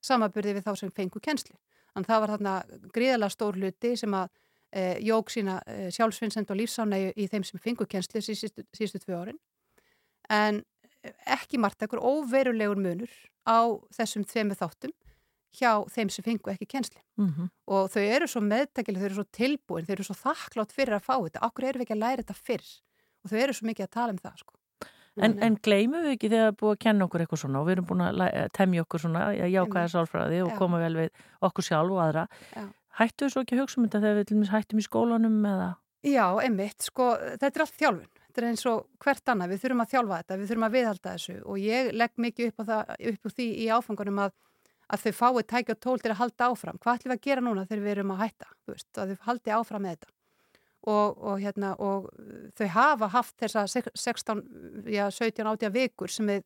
[0.05, 1.57] samaburði við þá sem fengu kjenslu
[1.99, 2.55] þannig það var þarna
[2.95, 4.29] gríðalega stór hluti sem að
[4.71, 9.23] e, jók sína e, sjálfsvinsend og lífsánægu í þeim sem fengu kjenslu síðustu, síðustu tvö
[9.23, 9.41] árin.
[10.31, 10.63] En
[11.27, 13.13] ekki margtækur óverulegur munur
[13.49, 14.95] á þessum þveimu þáttum
[15.55, 17.49] hjá þeim sem fengu ekki kjenslu Mhm.
[17.67, 21.07] og þau eru svo meðtækileg, þau eru svo tilbúin þau eru svo þakklátt fyrir að
[21.09, 22.69] fá þetta okkur eru við ekki að læra þetta fyrr
[23.25, 24.55] og þau eru svo mikið að tala um það sko.
[25.19, 27.73] En, en gleymum við ekki þegar er búið að kenna okkur eitthvað svona og við
[27.75, 30.59] erum búin að eh, temja okkur svona jákvæða sálfræði og Já.
[30.61, 31.11] koma vel við
[31.43, 32.29] okkur sjálf og aðra.
[32.55, 32.69] Já.
[33.01, 35.69] Hættu við svo ekki að hugsa um þetta þegar við hættum í skólanum eða?
[36.07, 39.83] Já, einmitt, sko, þetta er allt þjálfun þetta er eins og hvert annað, við þurfum
[39.83, 42.93] að þjálfa þetta við þurfum að viðhalda þessu og ég legg mikið upp á, það,
[43.11, 44.33] upp á því í áfangunum að
[44.89, 46.79] að þau fái tæki og tól til að halda áfram.
[46.81, 49.55] Hvað ætlum við að gera núna þegar við erum að hætta veist, að þau haldi
[49.59, 50.13] áfram með þetta?
[50.89, 52.07] Og, og, hérna, og
[52.57, 54.43] þau hafa haft þessa sek- 16
[54.89, 56.45] já, 17, 18 vikur sem við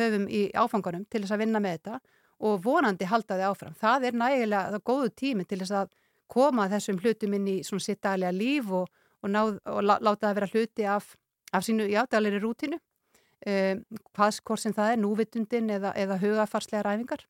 [0.00, 1.98] höfum í áfangunum til þess að vinna með þetta
[2.42, 3.74] og vonandi halda þau áfram.
[3.78, 5.92] Það er nægilega, það er góðu tími til þess að
[6.32, 8.88] koma þessum hlutum inn í svona sitt daglega líf og,
[9.20, 11.12] og, náð, láta það vera hluti af,
[11.52, 13.82] af sínu játaglegri rútinu um,
[14.14, 17.26] hvað hvort sem það er núvitundin eða, eða hugafarslega ræfingar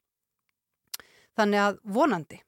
[1.38, 2.38] þannig að vonandi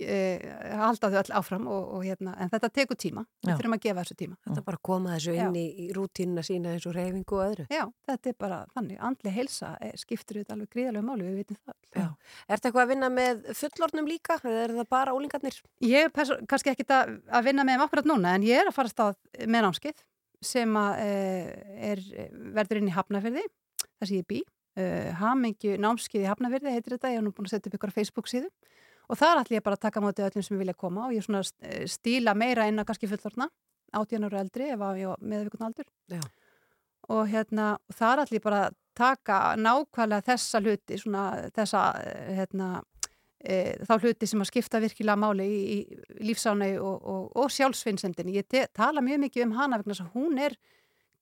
[0.00, 0.44] uh,
[0.80, 3.24] halda þau all áfram og, og hérna, en þetta tekur tíma.
[3.44, 4.38] Við þurfum að gefa þessu tíma.
[4.46, 7.44] Þetta er bara að koma þessu inn í, í rútínuna sína eins og reyfingu og
[7.46, 7.66] öðru.
[7.72, 11.60] Já, þetta er bara þannig, andli heilsa er, skiptur þetta alveg gríðarlega máli, við vitum
[11.64, 12.06] það Já.
[12.46, 15.56] Er þetta eitthvað að vinna með fullornum líka eða er það bara ólingarnir?
[15.82, 18.70] Ég er perso- kannski ekki að, að vinna með þeim akkurat núna en ég er
[18.70, 20.04] að fara að stað með námskeið
[20.46, 21.48] sem að uh,
[21.90, 22.04] er,
[22.54, 23.42] verður inn í Hafnafyrði,
[23.98, 24.38] þar sem ég bý
[24.78, 27.94] uh, Hamingju námskeið í Hafnafyrði heitir þetta, ég hef nú búin að setja upp ykkur
[27.94, 28.50] á Facebook síðu
[29.10, 31.42] og þar ætlum ég bara að taka móti öllum sem vilja koma og ég svona
[31.66, 33.48] eh, stíla meira inn á kannski fullorna,
[33.96, 36.20] 18 ára eldri ef að ég með vikun aldur Já.
[37.10, 41.24] og hérna, þar ætlum ég bara að taka nákvæmlega þessa hluti svona
[41.56, 42.70] þessa eh, hérna,
[43.42, 43.56] e,
[43.88, 48.34] þá hluti sem að skipta virkilega máli í, í lífsánægi og, og, og sjálfsvinnsendin.
[48.34, 50.58] Ég tala mjög mikið um hana vegna þess að hún er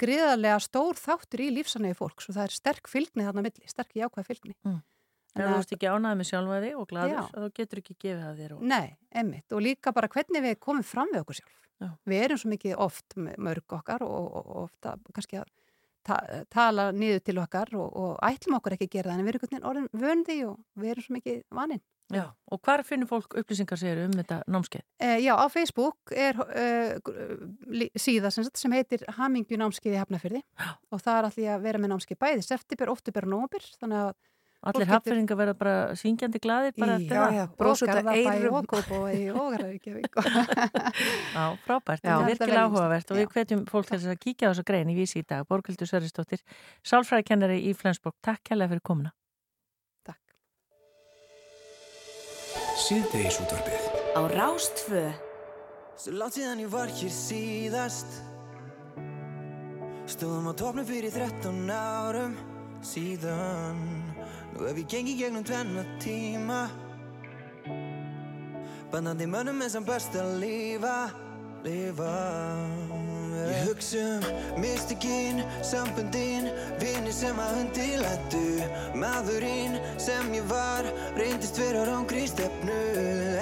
[0.03, 4.31] gríðarlega stór þáttur í lífsánægi fólks og það er sterk fylgni þarna milli, sterk jákvæð
[4.31, 4.57] fylgni.
[4.67, 4.81] Mm.
[5.29, 8.23] Ef Þannig þú ert ekki ánæðið með sjálfa þig og gladur, þá getur ekki gefið
[8.25, 8.55] það þér.
[8.57, 8.63] Og...
[8.73, 8.87] Nei,
[9.23, 11.59] emmitt og líka bara hvernig við komum fram við okkur sjálf.
[11.79, 11.91] Já.
[12.11, 15.53] Við erum svo mikið oft mörg okkar og, og, og ofta kannski að
[16.09, 16.17] ta
[16.51, 19.89] tala niður til okkar og, og ætlum okkur ekki að gera það en við erum
[20.03, 21.85] vöndi og við erum svo mikið vaninn.
[22.09, 24.85] Já, og hvar finnur fólk upplýsingar segir um þetta námskeið?
[25.05, 26.97] Eh, já, á Facebook er uh,
[28.01, 30.41] síða sem, sem heitir Hamingju námskeið í Hafnafyrði
[30.89, 34.17] og það er allir að vera með námskeið bæði september, oktober og að
[34.67, 37.37] Allir hafnfyrringar verða bara syngjandi glaðir bara eftir Já, það?
[37.37, 38.57] já, bros út af eyrum
[39.39, 40.19] og Reykjavík
[41.37, 44.53] Já, frábært, þetta er virkilega áhugavert og við hvetjum fólk til þess að kíkja á
[44.53, 45.47] þessa grein í vísi í dag.
[45.47, 46.43] Borgildur Sverrisdóttir,
[46.83, 48.19] sálfræðikennari í Flensborg.
[48.19, 49.15] Takk kærlega fyrir komuna.
[52.89, 53.89] Síðdegisútvarpið.
[54.17, 55.03] Á Rástfö
[55.99, 58.21] Svo látt síðan ég var hér síðast.
[60.09, 62.37] Stóðum á topnum fyrir 13 árum
[62.87, 63.83] síðan.
[64.55, 66.61] Nú hef ég gengið gegnum tvenna tíma.
[68.89, 70.95] Bannandi mönnum er sem best að lífa
[71.65, 72.17] lifa.
[73.49, 76.51] Ég hugsa um mystikinn, samböndin
[76.81, 78.43] Vinni sem að hundi lættu
[78.99, 80.85] Maðurinn sem ég var
[81.17, 82.77] Reyndist vera rángri stefnu.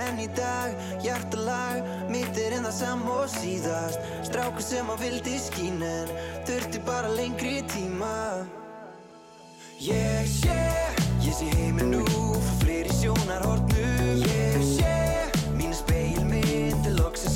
[0.04, 3.98] En í dag, hjartalag Mitt er en það sam og síðast.
[4.28, 6.14] Strákur sem að vildi skín En
[6.46, 8.46] þurfti bara lengri tíma.
[9.82, 10.62] Ég sé,
[11.20, 13.95] ég sé heiminn nú Frá fleiri sjónarhornum Ég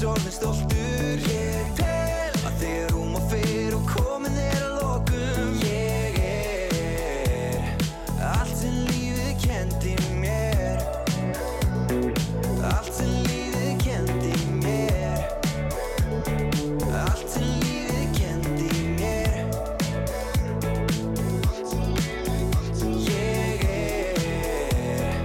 [0.07, 5.51] orðin stoltur Ég tel að þegar hún má fyrr Og komin er að lokum.
[5.66, 7.59] Ég er
[8.24, 10.80] allt sem lífið kendi mér.
[12.70, 14.32] Allt sem lífið kendi
[14.62, 15.18] mér.
[17.03, 18.70] Allt sem lífið kendi
[19.01, 19.36] mér.
[23.11, 25.20] Ég er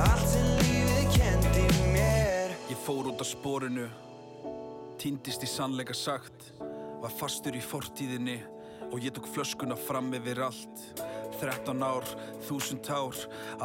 [0.00, 2.58] allt sem lífið kendi mér.
[2.72, 3.86] Ég fór út á sporinu
[5.06, 8.40] Týndist í sannleika sagt Var fastur í fortíðinni
[8.88, 10.82] Og ég tók flöskuna fram yfir allt.
[11.38, 12.08] 13 ár,
[12.48, 13.14] þúsund ár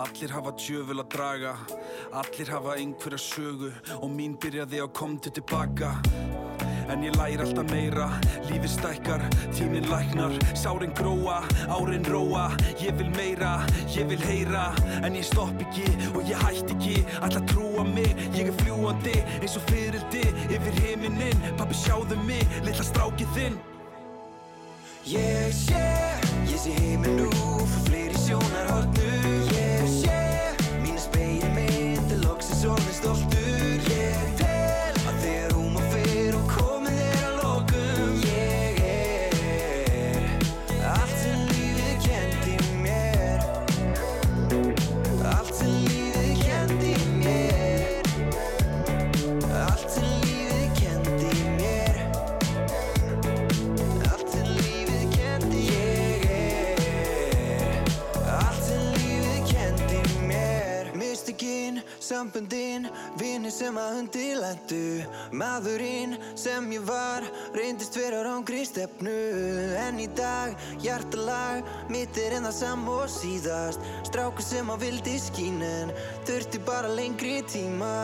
[0.04, 1.56] Allir hafa djöful að draga
[2.22, 5.96] Allir hafa einhverja sögu Og mín byrjaði á komdu tilbaka
[6.90, 8.08] En ég læri alltaf meira.
[8.50, 10.34] Lífið stækkar, tíminn læknar.
[10.56, 12.50] Sárin gróa, árin róa.
[12.80, 13.60] Ég vil meira,
[13.94, 14.72] ég vil heyra.
[15.04, 16.98] En ég stopp ekki og ég hætt ekki.
[17.22, 22.86] Að trúa mig, ég er fljúandi Eins og fyrildi yfir himinin Pappi sjáðu mig, litla
[22.86, 23.60] strákið þinn.
[25.10, 25.86] Ég sé,
[26.46, 29.26] ég sé heiminn nú Frá fleiri sjónarhornum.
[29.32, 29.41] Ég
[62.22, 62.84] Samböndin
[63.18, 64.82] Vinni sem að hundi lendu
[65.34, 69.16] Maðurinn sem ég var Reyndist vera rángri stefnu.
[69.82, 70.54] En í dag,
[70.84, 73.82] hjartalag Mitt er en það sam og síðast.
[74.06, 75.96] Strákur sem að vildi skín En
[76.28, 77.96] þurfti bara lengri tíma.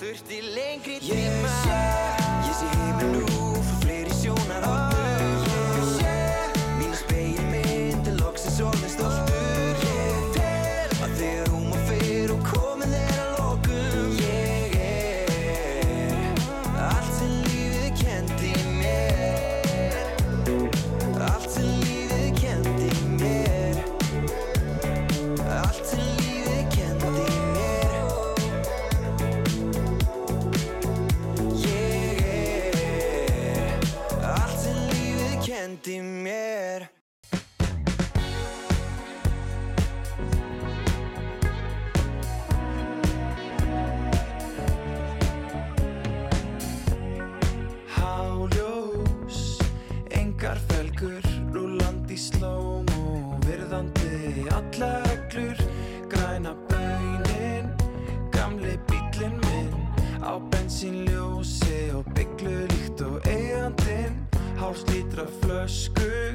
[0.00, 1.22] Þurfti lengri tíma.
[1.22, 1.78] Ég sé,
[2.48, 5.01] ég sé heiminn nú Frá fleiri sjónarhornum Ég
[35.72, 36.91] lífið kendi
[65.62, 66.34] flöskur,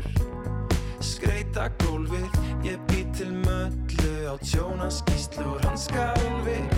[1.04, 2.32] skreita gólfið,
[2.64, 6.77] ég bý til möllu á tjónaskíslu og hanskálfi, á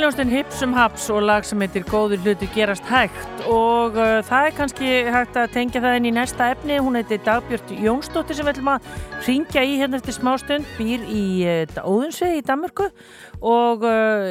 [0.00, 3.42] Þetta ljónstinn Hipsum Haps og lag sem heitir Góður hluti gerast hægt.
[3.52, 6.78] Og uh, það er kannski hægt að tengja það inn í næsta efni.
[6.80, 8.80] Hún heitir Dagbjörn Jónsdóttir sem við ætlum að
[9.26, 12.88] ringja í hérna eftir smástund, býr í uh, Óðunsvegi í Danmörku
[13.44, 14.24] og uh,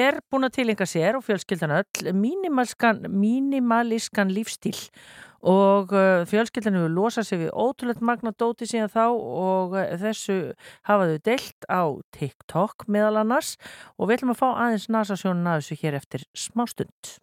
[0.00, 4.80] er búin að tilenga sér og fjölskyldan öll mínimalískan lífstíl
[5.46, 10.38] og uh, fjölskyldan hefur losað sig við ótrúlega magna dóti síðan þá og uh, þessu
[10.88, 11.82] hafa þau deilt á
[12.16, 13.54] TikTok meðal annars
[13.96, 17.16] og við ætlum að fá aðeins nasasjónun að þessu hér eftir smástund.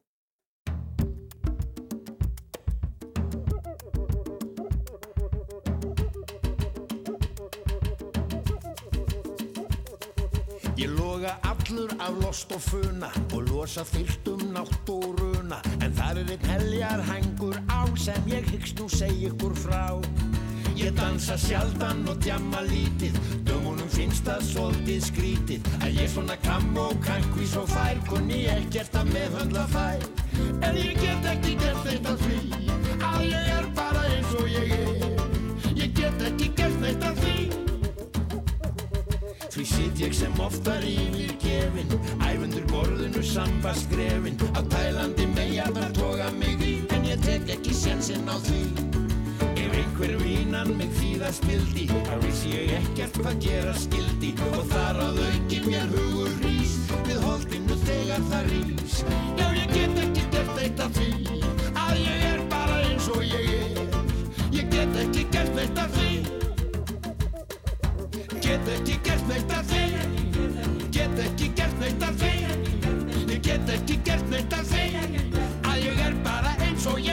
[11.24, 15.60] Loga allur af lost og funa og losa fyllt um nátt og runa.
[15.86, 20.04] En það er einn heljar hængur á sem ég hyggst nú segja ykkur frá.
[20.76, 23.16] Ég dansa sjaldan og djamma lítið
[23.48, 25.70] dömunum finnst það svolítið skrítið.
[25.80, 30.04] Að ég svona kam og kankví svo fær kunni ekkert að meðhöndla þær.
[30.60, 32.42] En ég get ekki gert neitt af því
[33.00, 34.93] að ég er bara eins og ég er
[39.64, 44.36] Því sitt ég sem oftar yfir gefin Æfundur borðinu samba skrefin.
[44.52, 48.60] Á tælandi megar toga mig í En ég tek ekki sjansinn á því.
[49.56, 55.00] Ef einhver vínan mig þýða spildi Þá vissi ég ekkert hvað gera skildi Og þar
[55.06, 56.76] að auki mér hugur rís
[57.08, 59.00] Við holdinu þegar það rís.
[59.40, 61.40] Já ég get ekki gert eitt af því
[61.72, 63.80] Að ég er bara eins og ég er.
[64.60, 66.12] Ég get ekki gert eitt af því.
[68.44, 69.84] Get ekki gert neitt af því
[70.92, 72.34] Get ekki gert neitt af því
[73.30, 74.86] Ég get ekki gert neitt af því
[75.64, 77.13] Að ég er bara eins og ég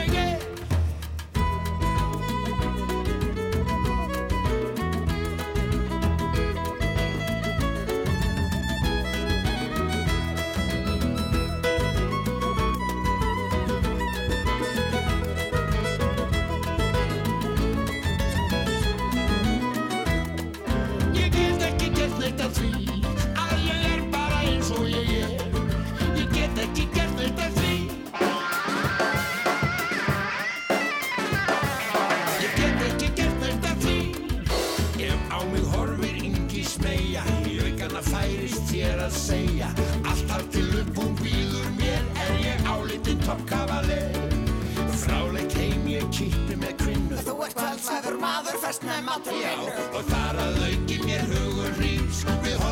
[49.11, 52.70] matur og þar að auki mér hugur rís Við holdinu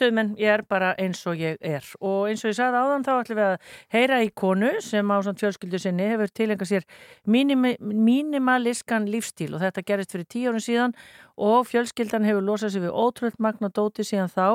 [0.00, 3.10] Stöðmenn, ég er bara eins og ég er og eins og ég sagði áðan þá
[3.18, 6.86] ætlum við að heyra í konu sem á samt fjölskyldu sinni hefur tilenga sér
[7.28, 10.96] mínimi, mínimalískan lífstíl og þetta gerist fyrir tíu árun síðan
[11.36, 14.48] og fjölskyldan hefur losað sér við ótrúlega magna dóti síðan þá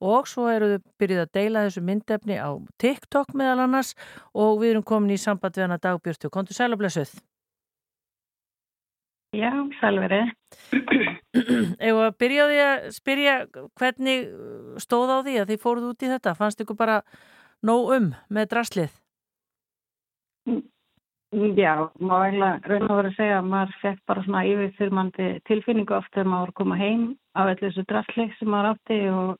[0.00, 3.92] og svo eru þau byrjuð að deila þessu myndefni á TikTok meðal annars
[4.32, 6.32] og við erum komin í samband við hana dagbjörtu.
[6.32, 7.12] Kontu sæl og blessuð.
[9.36, 10.30] Já, sælverið.
[11.76, 13.34] Ef að byrja á því að spyrja
[13.76, 14.28] hvernig
[14.80, 17.00] stóð á því að þið fóruð út í þetta, fannst ykkur bara
[17.66, 18.94] nóg um með draslið?
[21.58, 25.96] Já, má eiginlega raun og vera að segja að maður fekk bara svona yfirþyrmandi tilfinningu
[25.98, 27.02] oft þegar maður koma heim
[27.34, 29.32] af allir þessu drasli sem maður átti og,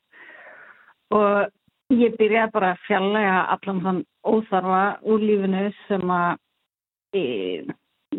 [1.17, 6.37] og ég byrjaði bara að fjallega allan þann óþarfa úr lífinu sem að
[7.15, 7.23] e,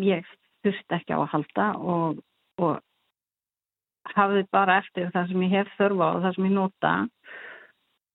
[0.00, 0.26] ég
[0.64, 2.20] þurfti ekki á að halda og,
[2.62, 6.94] og hafði bara eftir það sem ég hef þörfa og það sem ég nota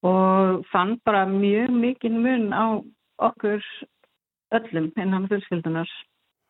[0.03, 2.65] og fann bara mjög mikið mun á
[3.23, 3.61] okkur
[4.53, 5.89] öllum innan fjölskyldunar.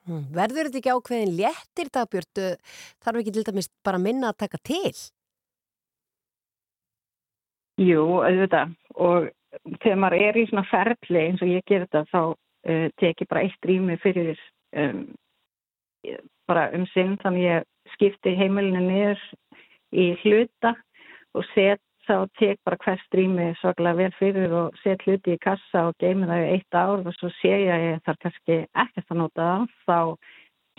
[0.03, 0.25] Hmm.
[0.35, 2.47] Verður þetta ekki ákveðin léttir dagbjörtu?
[3.03, 4.91] Þarf ekki til dæmis bara minna að taka til?
[7.81, 9.29] Jú, auðvitað og
[9.81, 13.29] þegar maður er í svona ferli eins og ég ger þetta þá uh, tek ég
[13.29, 14.39] bara eitt rými fyrir
[14.77, 15.05] um,
[16.49, 19.24] bara um sinn þannig ég skipti heimilinu niður
[19.93, 20.74] í hluta
[21.34, 25.88] og set þá tek bara hver strími svaklega vel fyrir og set hluti í kassa
[25.89, 29.14] og geimi það í eitt ár og svo sé ég að ég þarf kannski ekkert
[29.14, 29.99] að nota það þá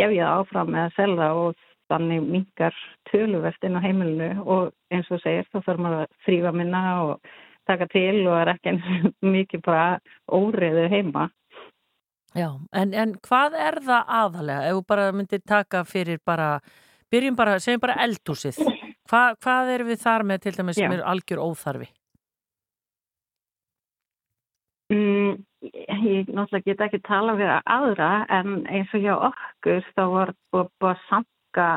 [0.00, 2.76] gef ég það áfram með að selja og þannig minkar
[3.10, 7.32] töluvert inn á heimilinu og eins og segir þá þarf maður að þrýfa minna og
[7.68, 9.86] taka til og er ekki eins og mikið bara
[10.28, 11.28] óriðu heima.
[12.34, 14.70] Já, en, en hvað er það aðalega?
[14.70, 16.48] Ef þú bara myndir taka fyrir bara,
[17.12, 18.58] byrjum bara, segjum bara eldhúsið.
[19.10, 20.96] Hva, hvað erum við þar með til dæmis sem Já.
[20.96, 21.90] er algjör óþarfi?
[24.92, 30.32] Mm, ég náttúrulega get ekki tala fyrir aðra en eins og hjá okkur þá var
[30.52, 31.68] búið að sanka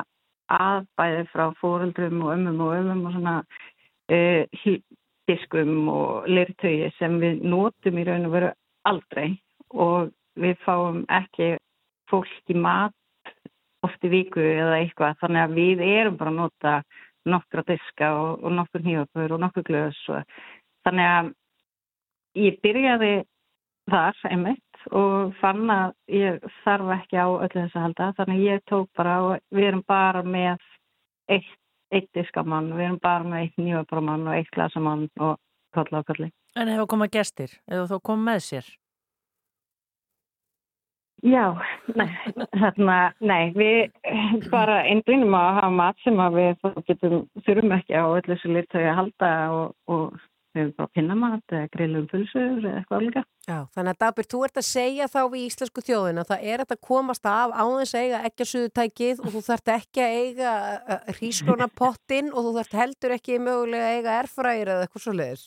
[0.57, 3.35] aðbæði frá fóreldrum og ömmum og ömmum og svona
[4.11, 4.77] uh,
[5.27, 8.53] diskum og lirtögi sem við notum í raun og veru
[8.87, 9.27] aldrei
[9.75, 11.55] og við fáum ekki
[12.11, 12.95] fólk í mat
[13.85, 16.75] oft í viku eða eitthvað þannig að við erum bara að nota
[17.27, 20.37] nokkra diska og, og nokkur hnífapur og nokkur glöðs og
[20.87, 21.33] þannig að
[22.47, 23.11] ég byrjaði
[23.91, 28.47] þar einmitt og fann að ég þarf ekki á öllu þess að halda þannig að
[28.47, 30.65] ég tók bara og við erum bara með
[31.31, 31.53] eitt,
[31.91, 35.37] eitt diskamann, við erum bara með eitt nýjabramann og eitt glasamann og
[35.75, 36.31] kolla og kolli.
[36.57, 38.69] En ef það koma gestir, ef þú koma með sér?
[41.25, 41.45] Já,
[41.97, 42.09] nei,
[42.61, 42.95] þarna,
[43.25, 47.15] nei, við bara einblínum að hafa mat sem að við getum,
[47.47, 50.19] þurfum ekki á öllu þessu lirtögi að halda og, og
[50.53, 53.27] við erum bara pinnamat eða grillum pulsur eða eitthvað alveg.
[53.47, 56.65] Já, þannig að Dabir, þú ert að segja þá við íslensku þjóðina að það er
[56.65, 60.17] að komast af á þess að eiga ekki að suðutækið og þú þarft ekki að
[60.21, 60.55] eiga
[61.17, 65.45] hrískonapottin og þú þarft heldur ekki mögulega að eiga erfræðir eða eitthvað svo leiðis.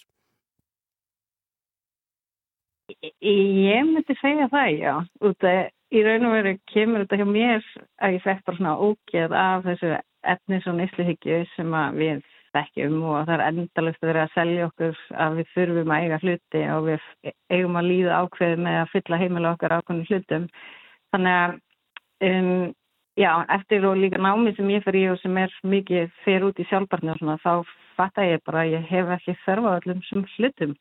[3.00, 4.92] Ég myndi segja það, já.
[5.24, 5.60] Út að
[5.96, 7.62] í raun og veru kemur þetta hjá mér
[8.04, 9.92] að ég fekk bara svona ógeð af þessu
[10.32, 12.20] etnis og nýsluhyggju sem við
[12.52, 16.20] þekkjum og það er endalust að vera að selja okkur að við þurfum að eiga
[16.24, 17.08] hluti og við
[17.56, 20.48] eigum að líða ákveð með að fylla heimilega okkar ákveðnum hlutum.
[21.14, 21.58] Þannig að,
[22.28, 22.64] um,
[23.24, 26.60] já, eftir og líka námi sem ég fer í og sem er mikið fer út
[26.60, 30.04] í sjálfbarni og svona, þá fatta ég bara að ég hef ekki þörfa á öllum
[30.10, 30.76] sem hlutum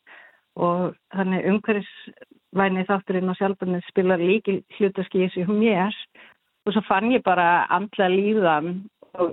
[0.59, 5.95] og þannig umhverfisvæni þátturinn og sjálfbarnið spilar líki hlutaski í mér.
[6.67, 8.73] Og svo fann ég bara andla líðan
[9.17, 9.31] og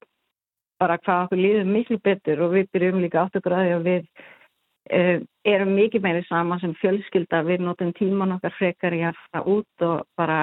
[0.81, 2.43] bara hvað okkur líður miklu betur.
[2.47, 4.07] Og við byrjum líka átt okkur að því að við
[4.99, 5.19] uh,
[5.55, 9.87] erum mikið meiri saman sem fjölskylda, við notum tíman okkar frekar í að fara út
[9.89, 10.41] og bara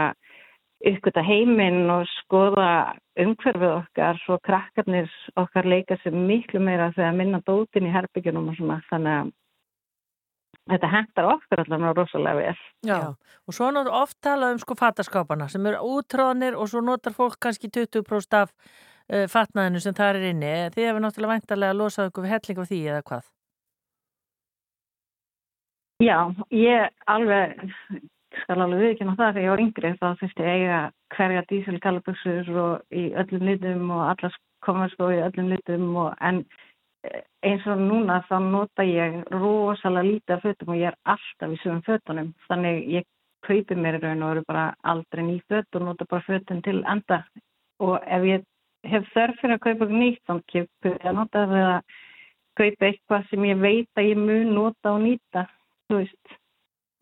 [0.84, 4.19] uppgöta heiminn og skoða umhverfið okkar.
[4.34, 5.07] Og krakkarnir
[5.39, 8.81] okkar leika sem miklu meira þegar minna dótin í herbyggjunum og svona.
[8.91, 9.31] Þannig að
[10.72, 12.64] þetta hentar okkur allavega rosalega vel.
[12.88, 12.98] Já,
[13.48, 17.40] og svo er oft talað um sko fataskápana sem eru útráðnir og svo notar fólk
[17.44, 20.56] kannski 20% af uh, fatnaðinu sem það er inni.
[20.76, 23.30] Þið hefur náttúrulega væntalega losað ykkur við helling á því eða hvað?
[26.03, 26.18] Já,
[26.52, 27.61] ég alveg
[28.41, 30.80] skal alveg viðkynna það þegar ég var yngri þá þurfti ég eiga
[31.14, 36.41] hverja díselgalaböksur og í öllum litum og allas komarskó í öllum litum og en
[37.43, 41.59] eins og núna þá nota ég rosalega lítið af fötum og ég er alltaf í
[41.63, 42.31] sögum fötunum.
[42.47, 43.07] Þannig ég
[43.43, 47.23] kaupi mér raun og eru bara aldrei ný föt og nota bara fötun til enda.
[47.80, 48.45] Og ef ég
[48.88, 51.77] hef þörf fyrir að kaupa nýtt þá kemur ég að nota það eða
[52.59, 55.45] kaupa eitthvað sem ég veit að ég mun nota og nýta
[55.89, 56.39] þú veist.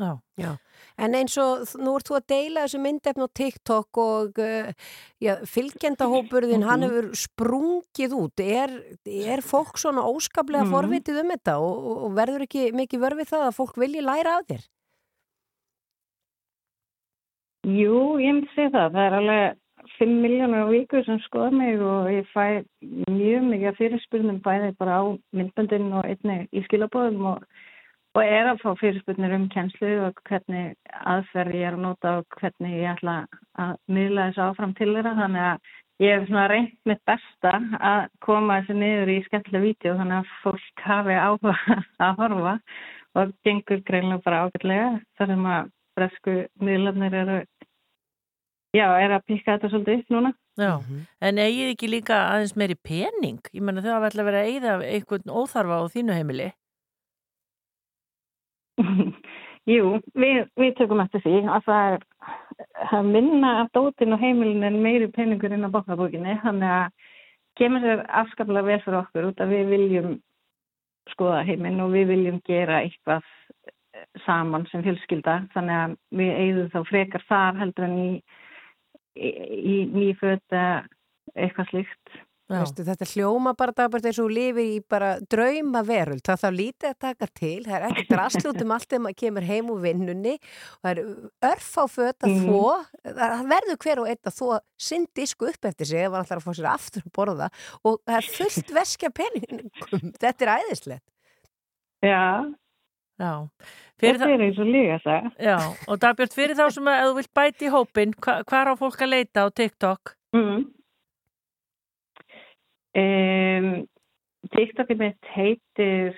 [0.01, 0.11] Já.
[0.41, 0.51] Já,
[0.97, 4.73] en eins og nú ert þú að deila þessu myndefn á TikTok og uh,
[5.21, 8.39] já, fylgjendahópurðin, hann hefur sprungið út.
[8.43, 10.73] Er, er fólk svona óskaplega Mhm.
[10.75, 14.37] forvitið um þetta og, og, og verður ekki mikið vörfið það að fólk vilji læra
[14.39, 14.67] af þér?
[17.69, 18.95] Jú, ég myndi segja það.
[18.95, 19.57] Það er alveg
[19.99, 22.45] 5 miljónur á viku sem skoða mig og ég fæ
[23.09, 25.03] mjög mikið fyrirspurnum bæði bara á
[25.37, 27.43] myndböndin og einni í skilabóðum og,
[28.17, 30.73] og er að fá fyrirspurnir um kennslu og hvernig
[31.07, 33.17] aðferð ég er að nota og hvernig ég ætla
[33.63, 35.13] að miðla þessu áfram til þeirra.
[35.19, 35.71] Þannig að
[36.03, 37.53] ég hef svona reynt mitt besta
[37.91, 41.55] að koma þessu niður í skemmtilega vídeo þannig að fólk hafi áhuga
[42.07, 42.55] að horfa
[43.21, 47.41] og gengur greinlega bara ágætlega þar sem að bresku miðlarnir eru
[48.71, 50.29] Já, er að pikka þetta svolítið upp núna.
[50.55, 50.69] Já,
[51.27, 53.41] en eigið ekki líka aðeins meiri pening?
[53.51, 56.47] Ég menna þau hafa ætla að vera að eigða einhvern óþarfa á þínu heimili.
[59.71, 62.05] Jú, við, við tökum eftir því að það er
[62.97, 66.39] að minna af dótin og heimilin en meiri peningur inn á bókabókinni.
[66.41, 67.07] Þannig að
[67.59, 70.15] kemur sér afskaplega vel fyrir okkur út að við viljum
[71.13, 73.27] skoða heiminn og við viljum gera eitthvað
[74.25, 75.43] saman sem fjölskylda.
[75.53, 78.11] Þannig að við eigðum þá frekar þar heldur en í
[79.15, 80.83] í, í nýföt eða
[81.35, 82.21] eitthvað slíkt.
[82.51, 86.21] Veistu, þetta hljóma bara dagbært eins og lifir í bara drauma veröld.
[86.27, 89.47] Það þá lítið að taka til, það er ekki drastlút um allt þegar maður kemur
[89.47, 91.03] heim úr vinnunni og það er
[91.51, 92.49] örf á föt að Mhm.
[92.49, 92.85] þó,
[93.21, 94.59] það verður hver og einn að þó
[94.89, 97.47] syndisku upp eftir sig ef hann ætlar að fá sér aftur að borða
[97.87, 100.11] og það er fullt veskja peningum.
[100.19, 101.05] Þetta er æðislegt.
[102.01, 102.21] Já.
[103.21, 103.33] Já.
[104.01, 105.25] Þetta er eins og líka það.
[105.45, 105.57] Já,
[105.87, 109.03] og Dagbjörn, fyrir þá sem að þú vilt bæti í hópin, hva, hvað á fólk
[109.05, 110.15] að leita á TikTok?
[110.33, 110.63] Mm.
[112.97, 113.69] Um,
[114.51, 116.17] TikTokið mitt heitir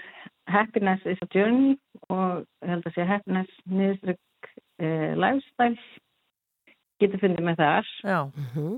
[0.49, 1.75] Happiness is a Journey
[2.09, 4.49] og ég held að sé Happiness niðurstrykk
[4.81, 5.77] uh, Lifestyle.
[7.01, 7.93] Getur fundið með þar.
[8.03, 8.19] Já.
[8.31, 8.73] Mhm.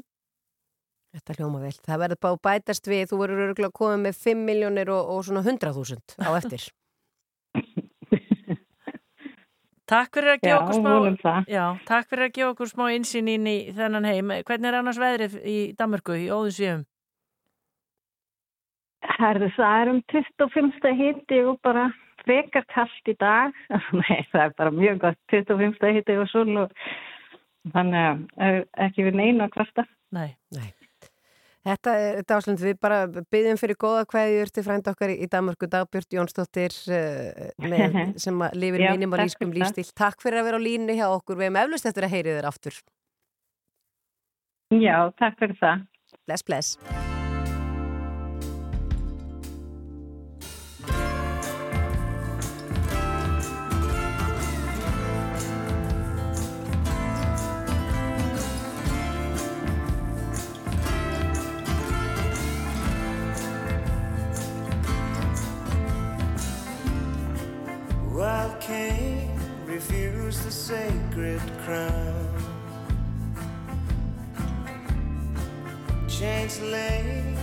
[1.15, 1.75] Þetta hljóma vel.
[1.85, 5.21] Það verður að bætast við, þú verður örgulega að koma með 5 miljónir og, og
[5.23, 6.65] svona 100.000 á eftir.
[9.85, 11.33] Takk fyrir að gefa okkur smá.
[11.45, 14.33] Já, takk fyrir að gefa okkur smá insýn inn í þennan heim.
[14.43, 16.83] Hvernig er annars veðrið í Danmörku, í Óðinsvíum?
[19.15, 20.93] Herðu, það er um 25.
[20.99, 21.89] hitti og bara
[22.23, 23.53] frekar kallt í dag.
[24.01, 25.77] Nei, það er bara mjög gott 25.
[25.99, 26.73] hitti og sol og
[27.73, 29.87] þannig að eh, ekki við neina að kvarta.
[30.15, 30.31] Nei.
[30.55, 30.71] Nei.
[31.65, 36.13] Þetta er dáslund, við bara byggjum fyrir góða kveðjur til frænd okkar í Danmörku, Dagbjörn
[36.13, 39.87] Jónsdóttir uh, með, sem lifir mínimalískum lífstíl.
[39.97, 42.51] Takk fyrir að vera á línu hjá okkur, við hefum eflust eftir að heyri þér
[42.51, 42.79] aftur.
[44.77, 45.85] Já, takk fyrir það.
[46.29, 47.14] Bless, bless.
[71.15, 72.27] Sacred crown.
[76.09, 77.35] Chains lay,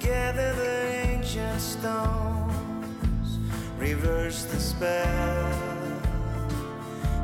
[0.00, 3.38] gather the ancient stones,
[3.78, 5.52] reverse the spell.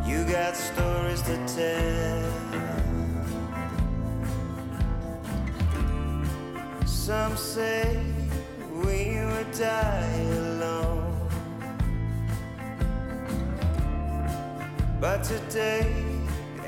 [0.06, 2.32] You got stories to tell.
[6.86, 8.00] Some say
[8.70, 11.05] we would die alone.
[15.00, 15.92] But today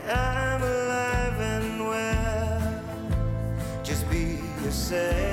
[0.07, 2.85] I'm alive and well.
[3.83, 5.28] Just be yourself.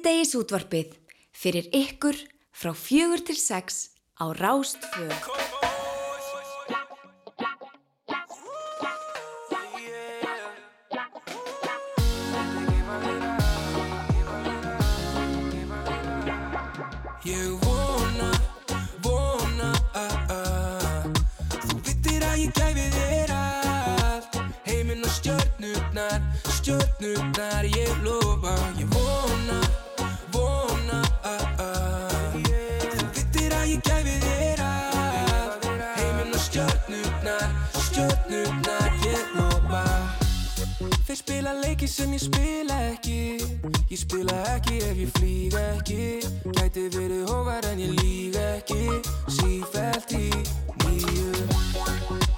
[0.00, 0.94] Síðdeis útvarpið
[1.36, 2.16] fyrir ykkur
[2.56, 5.12] frá fjögur til sex á Rástfjörn.
[17.28, 18.30] Ég vona,
[19.04, 19.68] vona,
[20.00, 21.04] uh, uh,
[21.66, 26.24] þú vittir að ég gæfi þér allt, heiminn og stjórnurnar,
[26.56, 29.60] stjórnurnar ég lofa, ég vona.
[41.20, 43.20] Spila leiki sem ég spila ekki.
[43.90, 46.04] Ég spila ekki ef ég flýg ekki.
[46.56, 49.00] Gæti verið hóvar en ég líg ekki.
[49.36, 50.30] Sífælt í
[50.84, 51.32] nýju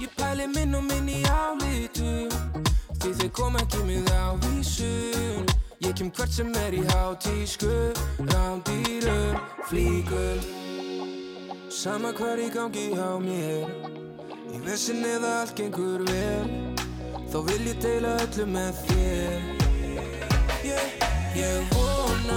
[0.02, 2.32] Ég pæli minn og minn í álitum
[3.02, 5.46] Því þeir kom ekki með ávísun.
[5.82, 7.72] Ég kem hvert sem er í hátísku
[8.32, 9.40] Rándýrum,
[9.70, 10.42] flígum
[11.72, 13.66] Sama hvar í gangi hjá mér.
[14.52, 16.81] Í vissin eða allt gengur vel
[17.32, 19.44] Þá vil ég deila öllu með þér.
[20.68, 21.04] Ég,
[21.38, 22.36] ég vona,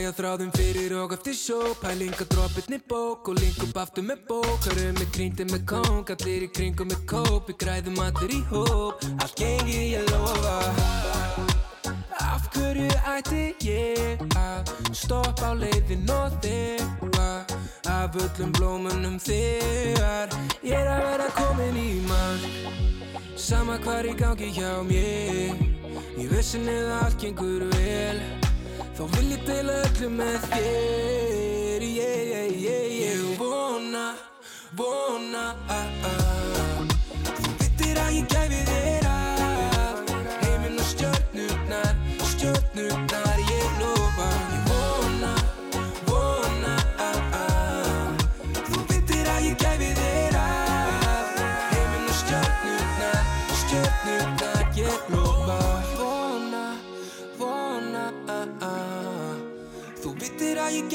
[0.00, 4.22] Ég slæja þráðum fyrir og eftir sjó Pælinga droppirni bók og link upp aftur með
[4.30, 4.64] bók.
[4.64, 7.50] Hörum með gríndi með kóng, allir í kringum með kóp.
[7.50, 10.56] Við græðum allir í hóp, allt gengi ég lofa.
[12.16, 17.28] Af hverju ætti ég að stoppa á leiðin og þefa?
[17.92, 20.32] Af öllum blómunum þegar
[20.64, 23.00] ég er að vera komin í mark.
[23.36, 25.60] Sama hvar í gangi hjá mér.
[26.16, 28.48] Í vissin eða allt gengur vel
[28.96, 31.84] Þá vil ég deila öllu með þér.
[31.90, 34.04] Yeah, yeah, yeah, Ég vona,
[34.76, 35.44] vona
[37.24, 41.98] Þú vittir að ég gæfi þér að Heiminn og stjörnurnar,
[42.34, 43.29] stjörnurnar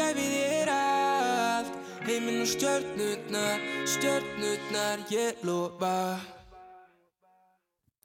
[0.06, 1.74] ég gæfi þér allt
[2.06, 6.20] Heiminn og stjörnurnar, stjörnurnar Ég lofa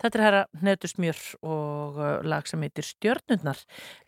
[0.00, 3.58] Þetta er herra Netusmjör og uh, lag sem heitir Stjörnurnar.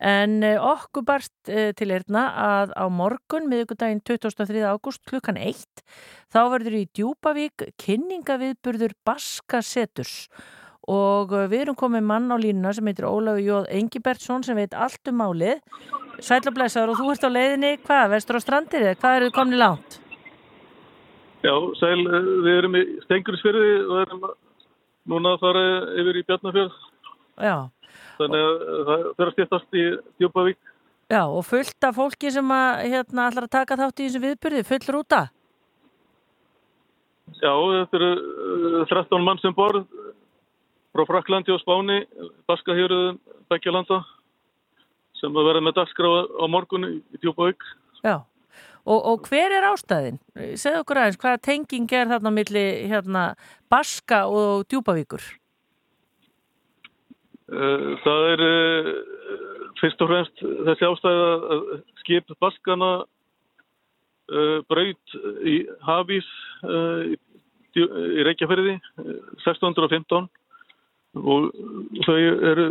[0.01, 4.63] En uh, okkur barst uh, til erna að á morgun, miðugudaginn 23.
[4.65, 5.85] ágúst klukkan 1,
[6.33, 10.31] þá verður í Djúpavík kynningaviðburður Baskaseturs.
[10.91, 14.73] Og uh, við erum komið mann á línuna sem heitir Ólafur Jóð Engibertsson sem veit
[14.75, 15.61] allt um málið.
[16.23, 19.59] Sælablæsaður og þú ert á leiðinni, hvað, vestur á strandir eða hvað eru þið komni
[19.59, 19.99] langt?
[21.43, 24.27] Já, sæl, eh, við erum í Stengurisfyrði og erum
[25.11, 25.63] núna að fara
[25.99, 26.77] yfir í Bjarnafjörð.
[27.43, 27.55] Já.
[28.19, 29.85] Þannig að það fyrir að stýttast í
[30.21, 30.59] Djúpavík.
[31.11, 34.63] Já, og fullt af fólki sem að, hérna, ætlar að taka þátt í þessu viðburði,
[34.67, 35.21] full rúta.
[37.41, 38.11] Já, þetta eru
[38.83, 39.83] eh, 13 mann sem borð
[40.93, 42.03] frá Fraklandi og Spáni,
[42.49, 43.17] Baskahjöruðum,
[43.51, 44.03] Bekkja landa
[45.17, 47.63] sem vera með dagskrá á morgun í Djúpavík.
[48.03, 48.19] Já,
[48.83, 50.19] og, og hver er ástæðin?
[50.59, 53.23] Segð okkur aðeins, hvaða tenging er þarna á milli hérna,
[53.71, 55.23] Baska og Djúpavíkur?
[57.53, 58.93] Eh, Það er eh,
[59.81, 61.65] fyrst og fremst þessi ástæða að
[62.03, 66.27] skip Baskana uh, braut í Hafís
[66.63, 67.17] í,
[67.83, 67.97] uh,
[69.43, 70.29] 1615
[71.13, 71.51] og
[72.07, 72.65] þau eru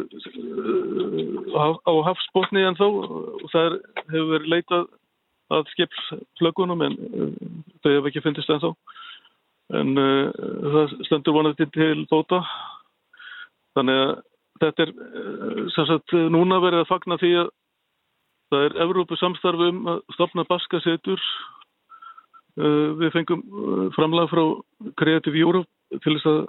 [1.54, 3.78] uh, á, hafsbótni en þó og það
[4.10, 4.88] hefur verið leitað
[5.52, 7.30] að skipsflöggunum en uh,
[7.84, 8.70] þau hefur ekki fundist en þó
[9.78, 10.28] en uh,
[10.74, 12.42] það stendur vonandi til bóta.
[13.78, 14.12] Þannig að
[14.62, 17.52] þetta er uh, sem sagt núna verið að fagna því að
[18.52, 21.22] það er Evrópu samstarfi um að stopna baskasetur
[22.58, 23.46] uh, við fengum
[23.94, 24.44] framlag frá
[24.98, 25.70] Creative Europe
[26.02, 26.42] til þess að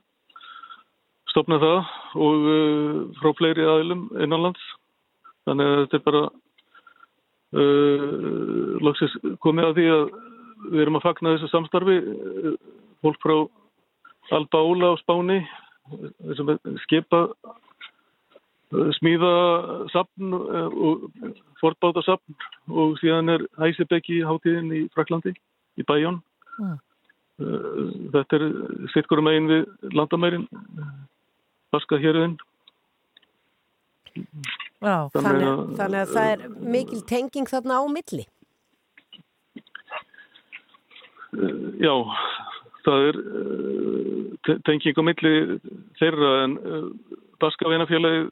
[1.33, 1.79] stopna það
[2.23, 4.61] og uh, frá fleiri aðilum innanlands.
[5.47, 6.21] Þannig að þetta er bara
[7.59, 10.05] uh, loksins komið að því að
[10.71, 12.55] við erum að fagna þessu samstarfi uh,
[13.03, 13.35] fólk frá
[14.33, 15.41] Alba Óla á Spáni
[16.23, 16.53] þessum
[16.85, 17.25] skipa
[18.95, 19.33] smíða
[19.91, 21.03] sapn og
[21.59, 22.37] fortbáta sapn
[22.71, 25.35] og síðan er Hæsibekki hátíðin í Fraklandi
[25.77, 26.21] í Bæjón
[26.61, 26.77] Mm.
[28.13, 28.43] Þetta er
[28.93, 30.45] sitkurum megin við landamærin
[31.73, 32.35] Baska hérðin
[34.83, 35.45] Já, Þannig,
[35.79, 36.41] þannig að það er
[36.75, 38.25] mikil tenging þarna á milli.
[41.33, 41.93] Uh, Já,
[42.85, 43.17] það er
[44.45, 45.33] te- tenging á milli
[45.97, 46.53] þeirra en
[47.41, 48.27] Baska vinafélagi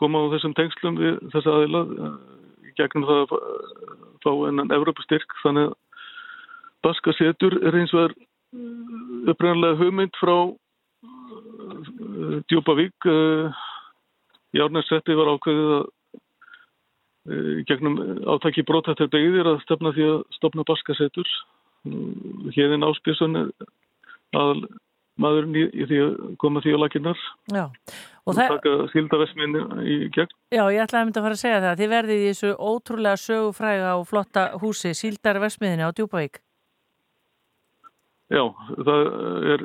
[0.00, 1.84] koma á þessum tengslum við þessa aðila
[2.78, 3.36] gegnum það að
[4.24, 5.76] fá- enn Evrópustyrk þannig að
[6.84, 8.16] Baskasetur er eins og er
[9.30, 10.34] upprænlega hugmynd frá
[12.50, 13.64] Djúpavík uh,
[14.54, 15.84] í árnæssetti var ákveðið að
[17.24, 17.94] í gegnum
[18.28, 21.28] átaki brótættar degðir að stefna því að stopna Baskasetur
[22.52, 23.48] hérinn er
[24.34, 24.66] aðal
[25.20, 27.20] maðurinn í, í því að koma því á lakinnar
[27.52, 27.64] Já,
[28.26, 31.60] og það, taka síldaversminni í gegn já, ég ætlaði að mynda að fara að segja
[31.64, 31.76] það.
[31.80, 36.40] Þið verðið í þessu ótrúlega sögufræga og flotta húsi, Síldar Versmiðinni á Djúpavík.
[38.32, 38.44] Já,
[38.80, 39.02] það
[39.54, 39.64] er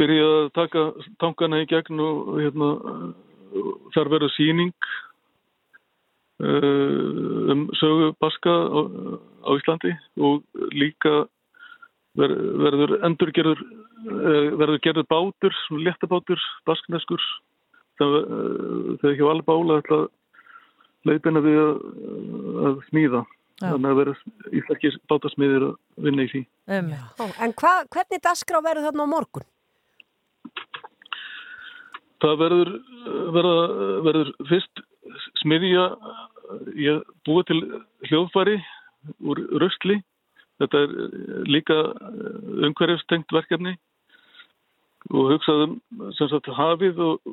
[0.00, 0.84] byrjað að taka
[1.22, 2.70] tankana í gegn og hérna,
[3.94, 4.72] þar verður síning
[6.44, 8.80] uh, um sögu Baska á,
[9.44, 11.26] á Íslandi og líka
[12.18, 17.22] ver, verður endurgerður uh, verður gerður bátur, léttabátur, baskneskur
[18.00, 20.08] það er ekki alveg bála að
[21.08, 21.84] leipina við að,
[22.68, 23.22] að smíða
[23.60, 23.74] Já.
[23.74, 24.20] þannig að verður
[24.56, 26.92] íslenski bátasmiðir að vinna í því Um.
[27.44, 29.48] En hva, hvernig dagskrá verður þarna á morgun?
[32.20, 32.70] Það verður,
[33.34, 33.56] verða,
[34.04, 34.82] verður fyrst
[35.40, 35.84] smiðja,
[36.76, 37.60] ég búið til
[38.10, 38.56] hljóðfæri
[39.24, 40.00] úr röstli.
[40.60, 40.90] Þetta er
[41.48, 41.76] líka
[42.68, 43.72] umhverfstengt verkefni
[45.08, 45.78] og hugsaðum
[46.18, 47.30] sem sagt hafið og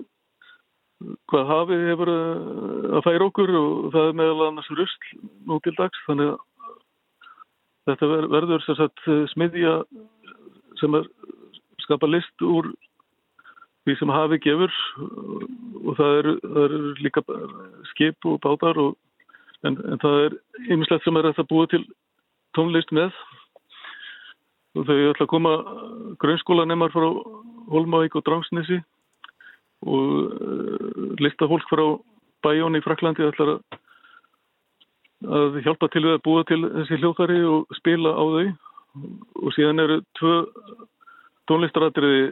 [1.27, 5.19] hvað hafið hefur að færa okkur og það er meðal annars röstl
[5.49, 5.99] nú til dags.
[6.07, 6.39] Þannig að
[7.91, 9.03] þetta ver- verður sem sagt
[9.34, 9.76] smiðja
[10.80, 11.11] sem er
[11.84, 12.72] skapa list úr
[13.88, 17.22] því sem hafi gefur og það eru, það eru líka
[17.93, 18.97] skip og bátar og,
[19.64, 20.35] en, en það er
[20.76, 21.85] ymmislegt sem er að búa til
[22.57, 23.15] tónlist með.
[24.76, 25.53] Og þau ætla að koma
[26.19, 27.07] grunnskólanemar frá
[27.72, 28.81] Holmavík og Drangsnesi
[29.88, 31.85] og uh, listafólk frá
[32.45, 33.80] Bæjón í Fraklandi ætlar að,
[35.39, 38.47] að hjálpa til við að búa til þessi hljóðfæri og spila á þau.
[39.45, 40.35] Og síðan eru tvö
[41.49, 42.24] tónlistaratriði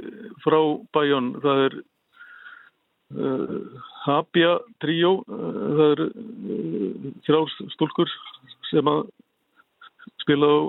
[0.43, 0.59] frá
[0.95, 1.77] Bæjón, það er
[3.15, 8.11] uh, Habja Tríó, uh, það er uh, þrjár stúlkur
[8.71, 9.05] sem að
[10.23, 10.59] spila á,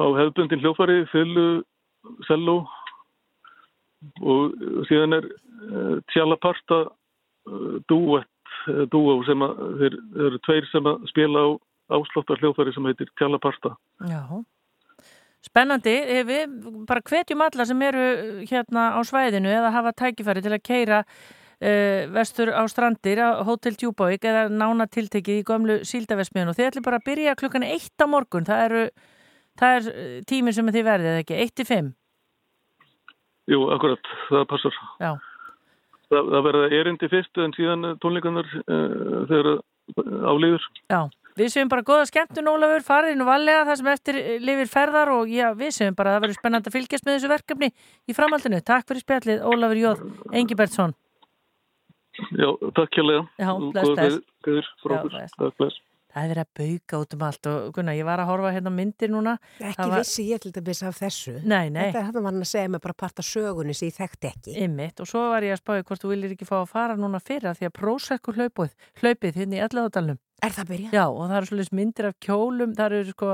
[0.00, 1.48] á hefðbundin hljófari, fyllu,
[2.28, 2.62] selló
[4.22, 4.54] og
[4.88, 8.30] síðan er uh, tjalaparta uh, duett,
[8.70, 9.98] uh, dúó sem að þeir,
[10.28, 11.48] eru tveir sem að spila á
[11.98, 13.74] ásláttar hljófari sem heitir tjalaparta.
[14.06, 14.22] Já.
[15.46, 16.54] Spennandi, Eh, við
[16.86, 21.04] bara hvetjum alla sem eru eh, hérna á svæðinu eða hafa tækifæri til að keira
[21.62, 26.68] uh, vestur á strandir á Hotel Djúbávík eða nána tiltekið í gömlu síldaversmiðun og þið
[26.70, 28.82] ætlum bara að byrja klukkan eitt á morgun, það, eru,
[29.58, 31.94] það er eh, tíminn sem þið verðið eða ekki, eitt til fimm.
[33.48, 34.78] Jú, akkurat, það passar.
[35.00, 35.10] Já.
[36.08, 39.48] Það, það verða erindi fyrst en síðan tónleikarnar uh, þegar
[40.28, 40.64] áliður.
[40.88, 41.00] Já,
[41.38, 45.32] við séum bara góða skemmtun Ólafur, farið nú valega það sem eftir lifir ferðar og
[45.32, 47.68] já, við séum bara að það verður spennandi að fylgjast með þessu verkefni
[48.08, 48.62] í framhaldinu.
[48.66, 50.02] Takk fyrir spjallið, Ólafur Jóð
[50.42, 50.96] Engibertsson.
[52.34, 53.26] Já, takk kjærlega.
[53.38, 54.70] Já, Og bless, bless.
[54.82, 55.28] Já.
[55.38, 55.78] Takk, bless.
[56.18, 58.70] Það er verið að bauka út um allt og Gunnar, ég var að horfa hérna
[58.74, 59.36] myndir núna.
[59.62, 61.34] Ekki var- vissi ég til dæmis af þessu.
[61.46, 61.92] Nei, nei.
[61.94, 64.56] Þetta var hann að segja mig bara part af sögunni sem ég þekkti ekki.
[64.66, 67.20] Ymmit og svo var ég að spáði hvort þú viljir ekki fá að fara núna
[67.22, 70.18] fyrir að því að prósekkur hlaupið, hlaupið hérna í Elladalum.
[70.42, 70.92] Er það byrjað?
[70.98, 73.30] Já og það eru svolítið myndir af kjólum, það eru sko,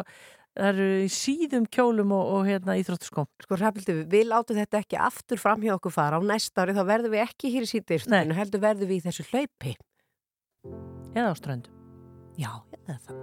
[0.56, 3.26] það eru í síðum kjólum og, og hérna íþróttuskóm.
[3.44, 6.20] Sko Hrafnildur, við látum þetta ekki aftur fram hjá okkur fara.
[6.20, 9.24] Á næsta ári þá verðum við ekki hér í síðdeistinu, heldur verðum við í þessu
[9.32, 9.74] hlaupi.
[11.14, 11.73] Eða á ströndum.
[12.36, 13.14] Já, það.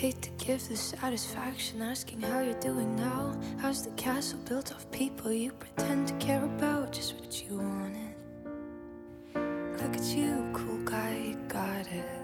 [0.00, 3.34] Hate to give the satisfaction asking how you're doing now.
[3.58, 6.92] How's the castle built of people you pretend to care about?
[6.92, 8.14] Just what you wanted.
[9.80, 12.23] Look at you, cool guy, you got it.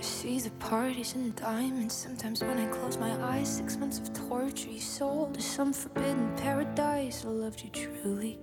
[0.00, 1.94] I see the parties and diamonds.
[1.94, 6.34] Sometimes when I close my eyes, six months of torture you sold to some forbidden
[6.38, 7.22] paradise.
[7.26, 8.38] I loved you truly.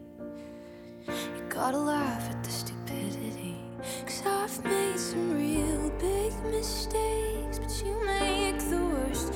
[1.07, 3.57] You gotta laugh at the stupidity.
[4.05, 9.33] Cause I've made some real big mistakes, but you make the worst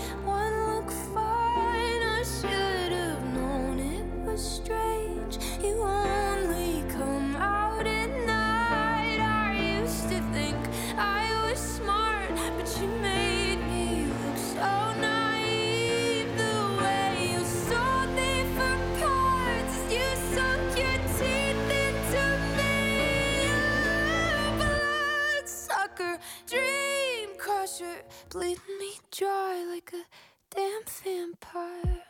[28.32, 32.02] bleeding me dry like a damn vampire.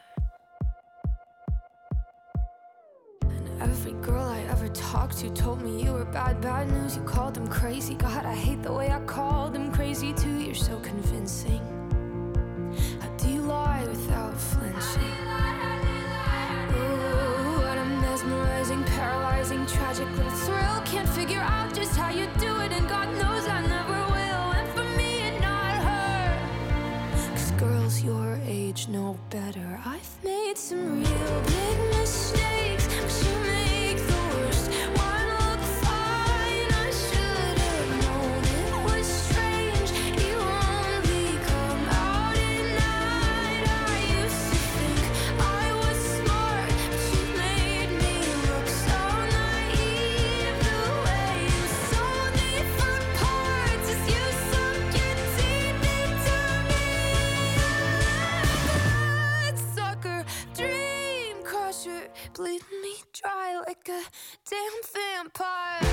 [3.24, 6.96] And every girl I ever talked to told me you were bad, bad news.
[6.96, 7.96] You called them crazy.
[7.96, 10.38] God, I hate the way I called them crazy too.
[10.40, 11.62] You're so convincing.
[13.00, 15.16] How do you lie without flinching?
[16.78, 20.82] Ooh, what a mesmerizing, paralyzing, tragic little thrill.
[20.86, 23.81] Can't figure out just how you do it, and God knows I never
[27.92, 29.80] girls your age know better.
[29.86, 33.81] I've made some real big mistakes, but you make
[63.90, 64.02] a
[64.50, 65.91] damn vampire.